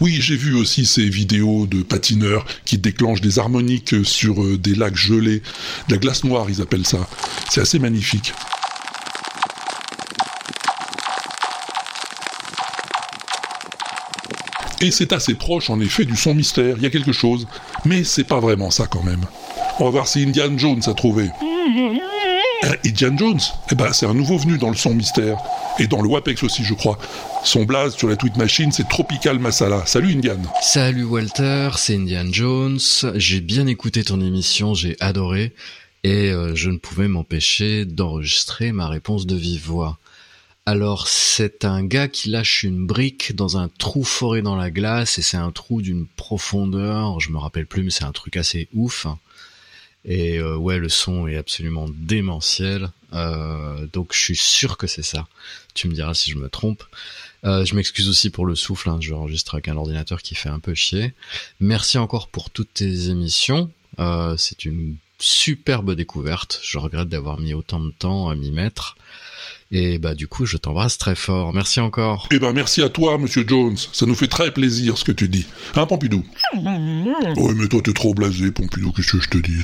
Oui, 0.00 0.18
j'ai 0.20 0.36
vu 0.36 0.54
aussi 0.54 0.84
ces 0.84 1.08
vidéos 1.08 1.66
de 1.66 1.82
patineurs 1.82 2.44
qui 2.66 2.76
déclenchent 2.78 3.22
des 3.22 3.38
harmoniques 3.38 3.94
sur 4.04 4.42
euh, 4.42 4.58
des 4.58 4.74
lacs 4.74 4.96
gelés. 4.96 5.42
De 5.88 5.94
la 5.94 5.98
glace 5.98 6.24
noire, 6.24 6.46
ils 6.48 6.60
appellent 6.60 6.86
ça. 6.86 7.08
C'est 7.50 7.60
assez 7.62 7.78
magnifique. 7.78 8.34
Et 14.80 14.90
c'est 14.92 15.12
assez 15.12 15.34
proche, 15.34 15.70
en 15.70 15.80
effet, 15.80 16.04
du 16.04 16.16
son 16.16 16.34
mystère. 16.34 16.76
Il 16.76 16.82
y 16.82 16.86
a 16.86 16.90
quelque 16.90 17.12
chose. 17.12 17.46
Mais 17.84 18.04
c'est 18.04 18.24
pas 18.24 18.38
vraiment 18.38 18.70
ça, 18.70 18.86
quand 18.86 19.02
même. 19.02 19.24
On 19.80 19.84
va 19.84 19.90
voir 19.90 20.06
si 20.06 20.22
Indiana 20.22 20.56
Jones 20.56 20.82
a 20.86 20.94
trouvé. 20.94 21.28
Euh, 22.64 22.72
Indiana 22.84 23.16
Jones 23.16 23.40
Eh 23.72 23.74
ben, 23.74 23.92
c'est 23.92 24.06
un 24.06 24.14
nouveau 24.14 24.38
venu 24.38 24.56
dans 24.56 24.70
le 24.70 24.76
son 24.76 24.94
mystère. 24.94 25.38
Et 25.80 25.86
dans 25.86 26.00
le 26.00 26.08
WAPEX 26.08 26.44
aussi, 26.44 26.64
je 26.64 26.74
crois. 26.74 26.98
Son 27.44 27.64
blaze 27.64 27.94
sur 27.96 28.08
la 28.08 28.16
tweet 28.16 28.36
machine, 28.36 28.70
c'est 28.70 28.88
Tropical 28.88 29.38
Masala. 29.38 29.84
Salut 29.86 30.12
Indian. 30.12 30.40
Salut 30.62 31.04
Walter, 31.04 31.70
c'est 31.76 31.96
Indiana 31.96 32.30
Jones. 32.32 32.78
J'ai 33.14 33.40
bien 33.40 33.66
écouté 33.66 34.04
ton 34.04 34.20
émission, 34.20 34.74
j'ai 34.74 34.96
adoré. 35.00 35.54
Et 36.04 36.30
euh, 36.30 36.54
je 36.54 36.70
ne 36.70 36.78
pouvais 36.78 37.08
m'empêcher 37.08 37.84
d'enregistrer 37.84 38.70
ma 38.70 38.86
réponse 38.88 39.26
de 39.26 39.34
vive 39.34 39.66
voix. 39.66 39.98
Alors, 40.70 41.08
c'est 41.08 41.64
un 41.64 41.82
gars 41.82 42.08
qui 42.08 42.28
lâche 42.28 42.62
une 42.62 42.86
brique 42.86 43.34
dans 43.34 43.56
un 43.56 43.70
trou 43.70 44.04
foré 44.04 44.42
dans 44.42 44.54
la 44.54 44.70
glace 44.70 45.18
et 45.18 45.22
c'est 45.22 45.38
un 45.38 45.50
trou 45.50 45.80
d'une 45.80 46.06
profondeur, 46.06 47.20
je 47.20 47.30
me 47.30 47.38
rappelle 47.38 47.64
plus, 47.64 47.82
mais 47.82 47.90
c'est 47.90 48.04
un 48.04 48.12
truc 48.12 48.36
assez 48.36 48.68
ouf. 48.74 49.06
Et 50.04 50.38
euh, 50.38 50.56
ouais, 50.56 50.76
le 50.76 50.90
son 50.90 51.26
est 51.26 51.38
absolument 51.38 51.86
démentiel. 51.88 52.90
Euh, 53.14 53.86
donc, 53.94 54.12
je 54.12 54.18
suis 54.20 54.36
sûr 54.36 54.76
que 54.76 54.86
c'est 54.86 55.02
ça. 55.02 55.26
Tu 55.72 55.88
me 55.88 55.94
diras 55.94 56.12
si 56.12 56.30
je 56.30 56.36
me 56.36 56.50
trompe. 56.50 56.84
Euh, 57.46 57.64
je 57.64 57.74
m'excuse 57.74 58.10
aussi 58.10 58.28
pour 58.28 58.44
le 58.44 58.54
souffle. 58.54 58.90
Hein, 58.90 58.98
je 59.00 59.14
enregistre 59.14 59.54
avec 59.54 59.68
un 59.68 59.76
ordinateur 59.78 60.20
qui 60.20 60.34
fait 60.34 60.50
un 60.50 60.60
peu 60.60 60.74
chier. 60.74 61.14
Merci 61.60 61.96
encore 61.96 62.28
pour 62.28 62.50
toutes 62.50 62.74
tes 62.74 63.08
émissions. 63.08 63.70
Euh, 64.00 64.36
c'est 64.36 64.66
une 64.66 64.96
superbe 65.18 65.94
découverte. 65.94 66.60
Je 66.62 66.76
regrette 66.76 67.08
d'avoir 67.08 67.40
mis 67.40 67.54
autant 67.54 67.80
de 67.80 67.90
temps 67.90 68.28
à 68.28 68.34
m'y 68.34 68.50
mettre. 68.50 68.98
Et 69.70 69.98
bah 69.98 70.14
du 70.14 70.28
coup, 70.28 70.46
je 70.46 70.56
t'embrasse 70.56 70.96
très 70.96 71.14
fort. 71.14 71.52
Merci 71.52 71.78
encore. 71.80 72.26
Eh 72.30 72.38
ben 72.38 72.52
merci 72.54 72.82
à 72.82 72.88
toi, 72.88 73.18
Monsieur 73.18 73.44
Jones. 73.46 73.76
Ça 73.92 74.06
nous 74.06 74.14
fait 74.14 74.26
très 74.26 74.50
plaisir 74.50 74.96
ce 74.96 75.04
que 75.04 75.12
tu 75.12 75.28
dis. 75.28 75.46
Hein, 75.74 75.84
Pompidou? 75.84 76.24
Oui, 76.56 77.52
mais 77.54 77.68
toi 77.68 77.80
t'es 77.84 77.92
trop 77.92 78.14
blasé, 78.14 78.50
Pompidou. 78.50 78.92
Qu'est-ce 78.92 79.12
que 79.12 79.20
je 79.20 79.28
te 79.28 79.38
dis? 79.38 79.62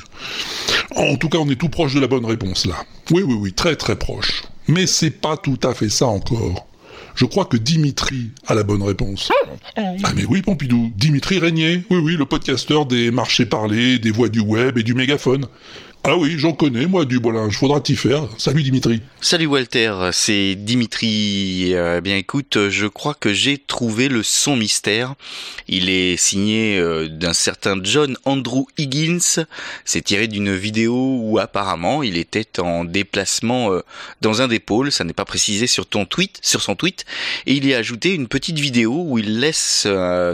En 0.95 1.17
tout 1.17 1.31
cas, 1.31 1.39
on 1.39 1.49
est 1.49 1.57
tout 1.57 1.71
proche 1.71 1.95
de 1.95 2.01
la 2.01 2.07
bonne 2.07 2.27
réponse 2.27 2.67
là. 2.67 2.77
Oui, 3.13 3.23
oui, 3.23 3.35
oui, 3.35 3.53
très 3.55 3.77
très 3.77 3.97
proche. 3.97 4.43
Mais 4.69 4.87
c'est 4.87 5.11
pas 5.11 5.39
tout 5.39 5.59
à 5.63 5.73
fait 5.73 5.89
ça 5.89 6.07
encore. 6.07 6.67
Je 7.15 7.25
crois 7.25 7.45
que 7.45 7.57
Dimitri 7.57 8.31
a 8.47 8.55
la 8.55 8.65
bonne 8.65 8.83
réponse. 8.83 9.31
Ah 9.77 10.13
mais 10.15 10.25
oui, 10.27 10.43
Pompidou, 10.43 10.93
Dimitri 10.97 11.39
Régnier, 11.39 11.85
oui 11.89 11.99
oui, 11.99 12.17
le 12.17 12.27
podcasteur 12.27 12.87
des 12.87 13.11
marchés 13.11 13.47
parlés, 13.47 13.99
des 13.99 14.11
voix 14.11 14.29
du 14.29 14.41
web 14.41 14.79
et 14.79 14.83
du 14.83 14.95
mégaphone. 14.95 15.47
Ah 16.07 16.19
oui, 16.19 16.35
j'en 16.37 16.53
connais, 16.53 16.85
moi, 16.85 17.07
du 17.07 17.19
bolinge. 17.19 17.57
Faudra 17.57 17.81
t'y 17.81 17.97
faire. 17.97 18.29
Salut, 18.37 18.63
Dimitri. 18.63 19.01
Salut, 19.23 19.47
Walter. 19.47 20.11
C'est 20.13 20.55
Dimitri. 20.55 21.71
Euh, 21.73 22.03
bien, 22.03 22.19
écoute, 22.19 22.69
je 22.69 22.87
crois 22.87 23.15
que 23.15 23.33
j'ai 23.33 23.57
trouvé 23.57 24.11
le 24.11 24.23
son 24.23 24.55
mystère. 24.55 25.15
Il 25.67 25.89
est 25.89 26.19
signé 26.19 26.79
euh, 26.79 27.09
d'un 27.09 27.33
certain 27.33 27.79
John 27.83 28.19
Andrew 28.27 28.67
Higgins. 28.77 29.47
C'est 29.87 30.03
tiré 30.03 30.29
d'une 30.29 30.55
vidéo 30.55 31.21
où 31.23 31.39
apparemment 31.39 32.03
il 32.03 32.19
était 32.19 32.61
en 32.61 32.85
déplacement 32.85 33.73
euh, 33.73 33.81
dans 34.21 34.43
un 34.43 34.49
des 34.49 34.61
pôles. 34.61 34.93
Ça 34.93 35.05
n'est 35.05 35.15
pas 35.15 35.25
précisé 35.25 35.67
sur 35.67 35.87
ton 35.87 36.05
tweet, 36.05 36.39
sur 36.43 36.61
son 36.61 36.77
tweet. 36.77 37.07
Et 37.47 37.55
il 37.55 37.67
y 37.67 37.73
a 37.73 37.79
ajouté 37.79 38.13
une 38.13 38.29
petite 38.29 38.59
vidéo 38.59 39.07
où 39.07 39.17
il 39.17 39.41
laisse 39.41 39.89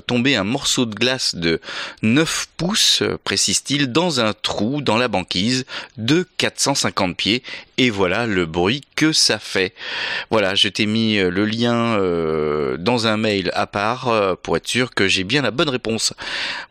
tomber 0.08 0.34
un 0.34 0.42
morceau 0.42 0.84
de 0.84 0.96
glace 0.96 1.36
de 1.36 1.60
9 2.02 2.48
pouces, 2.56 3.04
précise-t-il, 3.22 3.92
dans 3.92 4.18
un 4.18 4.32
trou 4.32 4.82
dans 4.82 4.96
la 4.96 5.06
banquise 5.06 5.59
de 5.96 6.26
450 6.38 7.16
pieds 7.16 7.42
et 7.78 7.88
voilà 7.88 8.26
le 8.26 8.44
bruit 8.46 8.82
que 8.94 9.12
ça 9.12 9.38
fait. 9.38 9.72
Voilà, 10.30 10.54
je 10.54 10.68
t'ai 10.68 10.86
mis 10.86 11.16
euh, 11.16 11.30
le 11.30 11.46
lien 11.46 11.96
euh, 11.98 12.76
dans 12.76 13.06
un 13.06 13.16
mail 13.16 13.50
à 13.54 13.66
part 13.66 14.08
euh, 14.08 14.34
pour 14.40 14.56
être 14.56 14.68
sûr 14.68 14.94
que 14.94 15.08
j'ai 15.08 15.24
bien 15.24 15.40
la 15.40 15.50
bonne 15.50 15.70
réponse. 15.70 16.12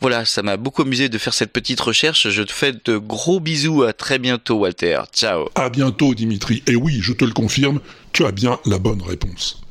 Voilà, 0.02 0.26
ça 0.26 0.44
m'a 0.44 0.58
beaucoup 0.58 0.84
amusé 0.84 1.10
de 1.10 1.18
faire 1.18 1.34
cette 1.34 1.52
petite 1.52 1.80
recherche. 1.80 2.30
Je 2.30 2.44
te 2.44 2.52
fais 2.52 2.74
de 2.86 2.98
gros 2.98 3.40
bisous. 3.40 3.84
À 3.84 3.94
très 3.94 4.20
bientôt, 4.20 4.58
Walter. 4.58 5.02
Ciao. 5.14 5.50
À 5.56 5.70
bientôt, 5.70 6.14
Dimitri. 6.14 6.62
Et 6.68 6.76
oui, 6.76 7.00
je 7.02 7.14
te 7.14 7.26
le 7.26 7.32
confirme, 7.32 7.80
tu 8.14 8.26
as 8.26 8.32
bien 8.32 8.60
la 8.66 8.78
bonne 8.78 9.02
réponse. 9.02 9.62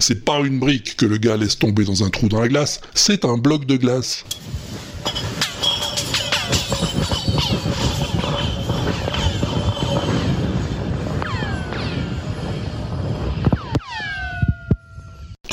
C'est 0.00 0.24
pas 0.24 0.40
une 0.40 0.58
brique 0.58 0.96
que 0.96 1.06
le 1.06 1.18
gars 1.18 1.36
laisse 1.36 1.58
tomber 1.58 1.84
dans 1.84 2.02
un 2.02 2.10
trou 2.10 2.28
dans 2.28 2.40
la 2.40 2.48
glace, 2.48 2.80
c'est 2.94 3.24
un 3.24 3.36
bloc 3.36 3.64
de 3.66 3.76
glace. 3.76 4.24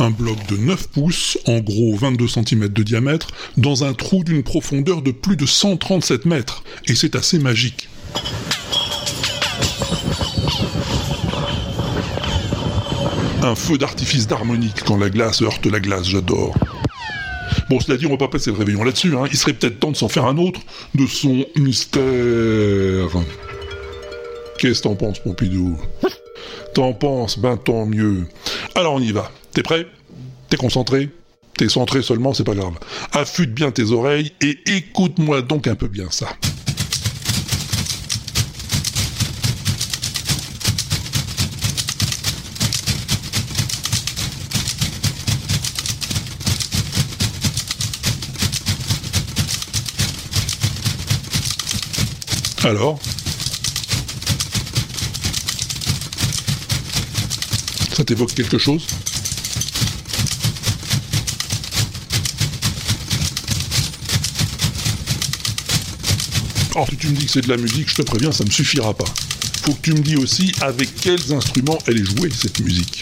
Un 0.06 0.12
bloc 0.12 0.38
de 0.48 0.58
9 0.58 0.88
pouces, 0.90 1.40
en 1.48 1.60
gros 1.60 1.96
22 1.96 2.28
cm 2.28 2.68
de 2.68 2.84
diamètre, 2.84 3.28
dans 3.58 3.84
un 3.84 3.94
trou 3.94 4.24
d'une 4.24 4.44
profondeur 4.44 5.02
de 5.02 5.10
plus 5.10 5.36
de 5.36 5.48
137 5.48 6.26
mètres. 6.26 6.64
Et 6.86 6.94
c'est 6.94 7.16
assez 7.16 7.40
magique. 7.40 7.90
Un 13.42 13.56
feu 13.56 13.80
d'artifice 13.80 14.28
d'harmonique 14.28 14.84
quand 14.86 14.98
la 14.98 15.10
glace 15.10 15.42
heurte 15.42 15.66
la 15.66 15.80
glace, 15.80 16.08
j'adore. 16.08 16.56
Bon, 17.70 17.80
cela 17.80 17.98
dit, 17.98 18.06
on 18.06 18.12
va 18.12 18.18
pas 18.18 18.28
passer 18.28 18.52
le 18.52 18.58
réveillon 18.58 18.84
là-dessus, 18.84 19.16
hein. 19.16 19.24
Il 19.32 19.38
serait 19.38 19.54
peut-être 19.54 19.80
temps 19.80 19.92
de 19.92 19.98
s'en 19.98 20.08
faire 20.08 20.26
un 20.26 20.38
autre 20.38 20.62
de 20.94 21.08
son 21.08 21.46
mystère. 21.56 22.04
Qu'est-ce 24.60 24.82
que 24.82 24.88
t'en 24.88 24.96
penses, 24.96 25.18
Pompidou? 25.18 25.80
T'en 26.76 26.94
penses 26.94 27.40
Ben 27.40 27.58
tant 27.58 27.88
mieux. 27.88 28.28
Alors 28.76 28.94
on 28.94 29.00
y 29.00 29.12
va. 29.12 29.32
T'es 29.52 29.64
prêt? 29.64 29.88
Concentré 30.58 31.10
T'es 31.58 31.70
centré 31.70 32.02
seulement, 32.02 32.34
c'est 32.34 32.44
pas 32.44 32.54
grave. 32.54 32.74
Affûte 33.14 33.54
bien 33.54 33.72
tes 33.72 33.92
oreilles 33.92 34.34
et 34.42 34.60
écoute-moi 34.66 35.42
donc 35.42 35.68
un 35.68 35.76
peu 35.76 35.88
bien 35.88 36.08
ça. 36.10 36.28
Alors? 52.66 53.00
Ça 57.94 58.04
t'évoque 58.04 58.34
quelque 58.34 58.58
chose? 58.58 58.86
Alors 66.76 66.90
si 66.90 66.98
tu 66.98 67.08
me 67.08 67.16
dis 67.16 67.26
que 67.26 67.32
c'est 67.32 67.42
de 67.42 67.48
la 67.48 67.56
musique, 67.56 67.90
je 67.90 67.96
te 67.96 68.02
préviens, 68.02 68.34
ça 68.34 68.44
ne 68.44 68.50
me 68.50 68.54
suffira 68.54 68.94
pas. 68.94 69.06
Faut 69.64 69.74
que 69.74 69.82
tu 69.82 69.94
me 69.94 70.00
dis 70.00 70.18
aussi 70.18 70.52
avec 70.60 70.94
quels 70.94 71.32
instruments 71.32 71.78
elle 71.88 72.00
est 72.00 72.04
jouée, 72.04 72.30
cette 72.30 72.60
musique. 72.60 73.02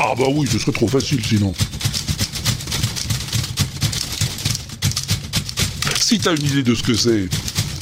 Ah 0.00 0.14
bah 0.18 0.24
oui, 0.32 0.48
ce 0.50 0.58
serait 0.58 0.72
trop 0.72 0.88
facile 0.88 1.24
sinon. 1.24 1.54
Si 6.00 6.18
t'as 6.18 6.34
une 6.34 6.44
idée 6.44 6.64
de 6.64 6.74
ce 6.74 6.82
que 6.82 6.94
c'est, 6.94 7.28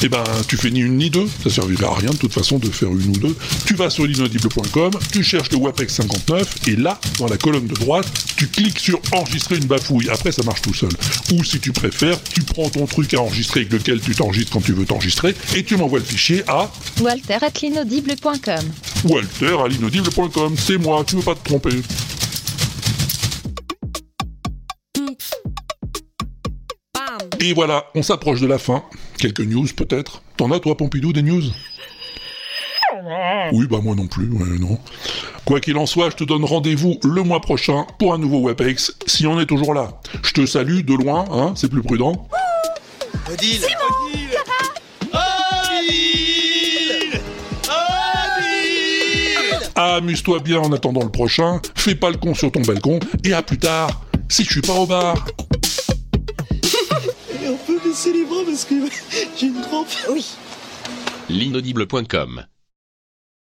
eh 0.05 0.09
ben, 0.09 0.24
tu 0.48 0.57
fais 0.57 0.70
ni 0.70 0.80
une 0.80 0.96
ni 0.96 1.11
deux, 1.11 1.28
ça 1.44 1.50
servirait 1.50 1.86
à 1.86 1.94
rien 1.94 2.11
de 2.11 2.16
toute 2.16 2.32
façon 2.32 2.59
de 2.59 2.68
faire 2.68 2.88
une 2.88 3.11
ou 3.11 3.18
deux. 3.18 3.36
Tu 3.66 3.74
vas 3.74 3.88
sur 3.88 4.05
l'inaudible.com, 4.05 4.90
tu 5.12 5.22
cherches 5.22 5.50
le 5.50 5.59
WAPEX 5.59 5.94
59, 5.94 6.68
et 6.68 6.76
là, 6.76 7.00
dans 7.18 7.28
la 7.28 7.36
colonne 7.36 7.66
de 7.66 7.74
droite, 7.74 8.07
tu 8.36 8.48
cliques 8.48 8.80
sur 8.80 9.00
enregistrer 9.12 9.57
une 9.57 9.66
bafouille. 9.66 10.09
Après, 10.11 10.32
ça 10.32 10.42
marche 10.42 10.62
tout 10.62 10.74
seul. 10.74 10.90
Ou 11.32 11.44
si 11.44 11.61
tu 11.61 11.70
préfères, 11.70 12.20
tu 12.24 12.42
prends 12.42 12.68
ton 12.68 12.86
truc 12.86 13.14
à 13.14 13.20
enregistrer 13.20 13.61
avec 13.61 13.72
lequel 13.72 14.00
tu 14.00 14.14
t'enregistres 14.14 14.53
quand 14.53 14.61
tu 14.61 14.72
veux 14.72 14.84
t'enregistrer, 14.84 15.34
et 15.55 15.62
tu 15.62 15.76
m'envoies 15.76 16.00
le 16.00 16.05
fichier 16.05 16.42
à 16.48 16.70
Walter 17.00 17.38
at 17.40 17.53
l'inaudible.com. 17.62 18.64
Walter 19.05 19.57
à 19.64 19.68
l'inaudible.com, 19.68 20.57
c'est 20.59 20.78
moi, 20.78 21.05
tu 21.07 21.16
veux 21.16 21.22
pas 21.22 21.34
te 21.36 21.44
tromper. 21.44 21.80
Et 27.45 27.55
voilà, 27.55 27.86
on 27.97 28.03
s'approche 28.03 28.40
de 28.40 28.47
la 28.47 28.57
fin. 28.57 28.84
Quelques 29.18 29.40
news 29.40 29.66
peut-être. 29.76 30.22
T'en 30.36 30.53
as 30.53 30.61
toi 30.61 30.76
Pompidou 30.76 31.12
des 31.12 31.22
news? 31.22 31.43
Oui, 33.53 33.66
bah 33.68 33.80
moi 33.82 33.97
non 33.97 34.07
plus, 34.07 34.30
ouais, 34.30 34.59
non. 34.61 34.78
Quoi 35.45 35.59
qu'il 35.59 35.76
en 35.76 35.86
soit, 35.86 36.11
je 36.11 36.14
te 36.14 36.22
donne 36.22 36.45
rendez-vous 36.45 37.01
le 37.03 37.24
mois 37.24 37.40
prochain 37.40 37.84
pour 37.99 38.14
un 38.14 38.18
nouveau 38.18 38.47
WebEx, 38.47 38.93
si 39.07 39.26
on 39.26 39.40
est 39.40 39.47
toujours 39.47 39.74
là. 39.74 40.01
Je 40.22 40.34
te 40.34 40.47
salue 40.47 40.82
de 40.82 40.95
loin, 40.95 41.24
hein, 41.32 41.53
c'est 41.57 41.68
plus 41.68 41.82
prudent. 41.82 42.28
Odile 43.28 43.64
Odile 43.64 44.38
Odile 45.12 47.20
Odile 47.64 47.72
Amuse-toi 49.74 50.38
bien 50.38 50.61
en 50.61 50.72
attendant 50.72 51.03
le 51.03 51.11
prochain, 51.11 51.61
fais 51.74 51.97
pas 51.97 52.11
le 52.11 52.18
con 52.18 52.34
sur 52.34 52.53
ton 52.53 52.61
balcon, 52.61 53.01
et 53.24 53.32
à 53.32 53.43
plus 53.43 53.59
tard, 53.59 54.05
si 54.28 54.45
je 54.45 54.51
suis 54.51 54.61
pas 54.61 54.74
au 54.74 54.86
bar. 54.86 55.26
Et 57.43 57.49
on 57.49 57.57
peut 57.57 57.78
baisser 57.84 58.12
les 58.12 58.24
bras 58.24 58.45
parce 58.45 58.64
que 58.64 58.74
j'ai 59.36 59.47
une 59.47 59.61
crampe. 59.62 59.88
Oui. 60.11 60.26
L'inaudible.com 61.28 62.45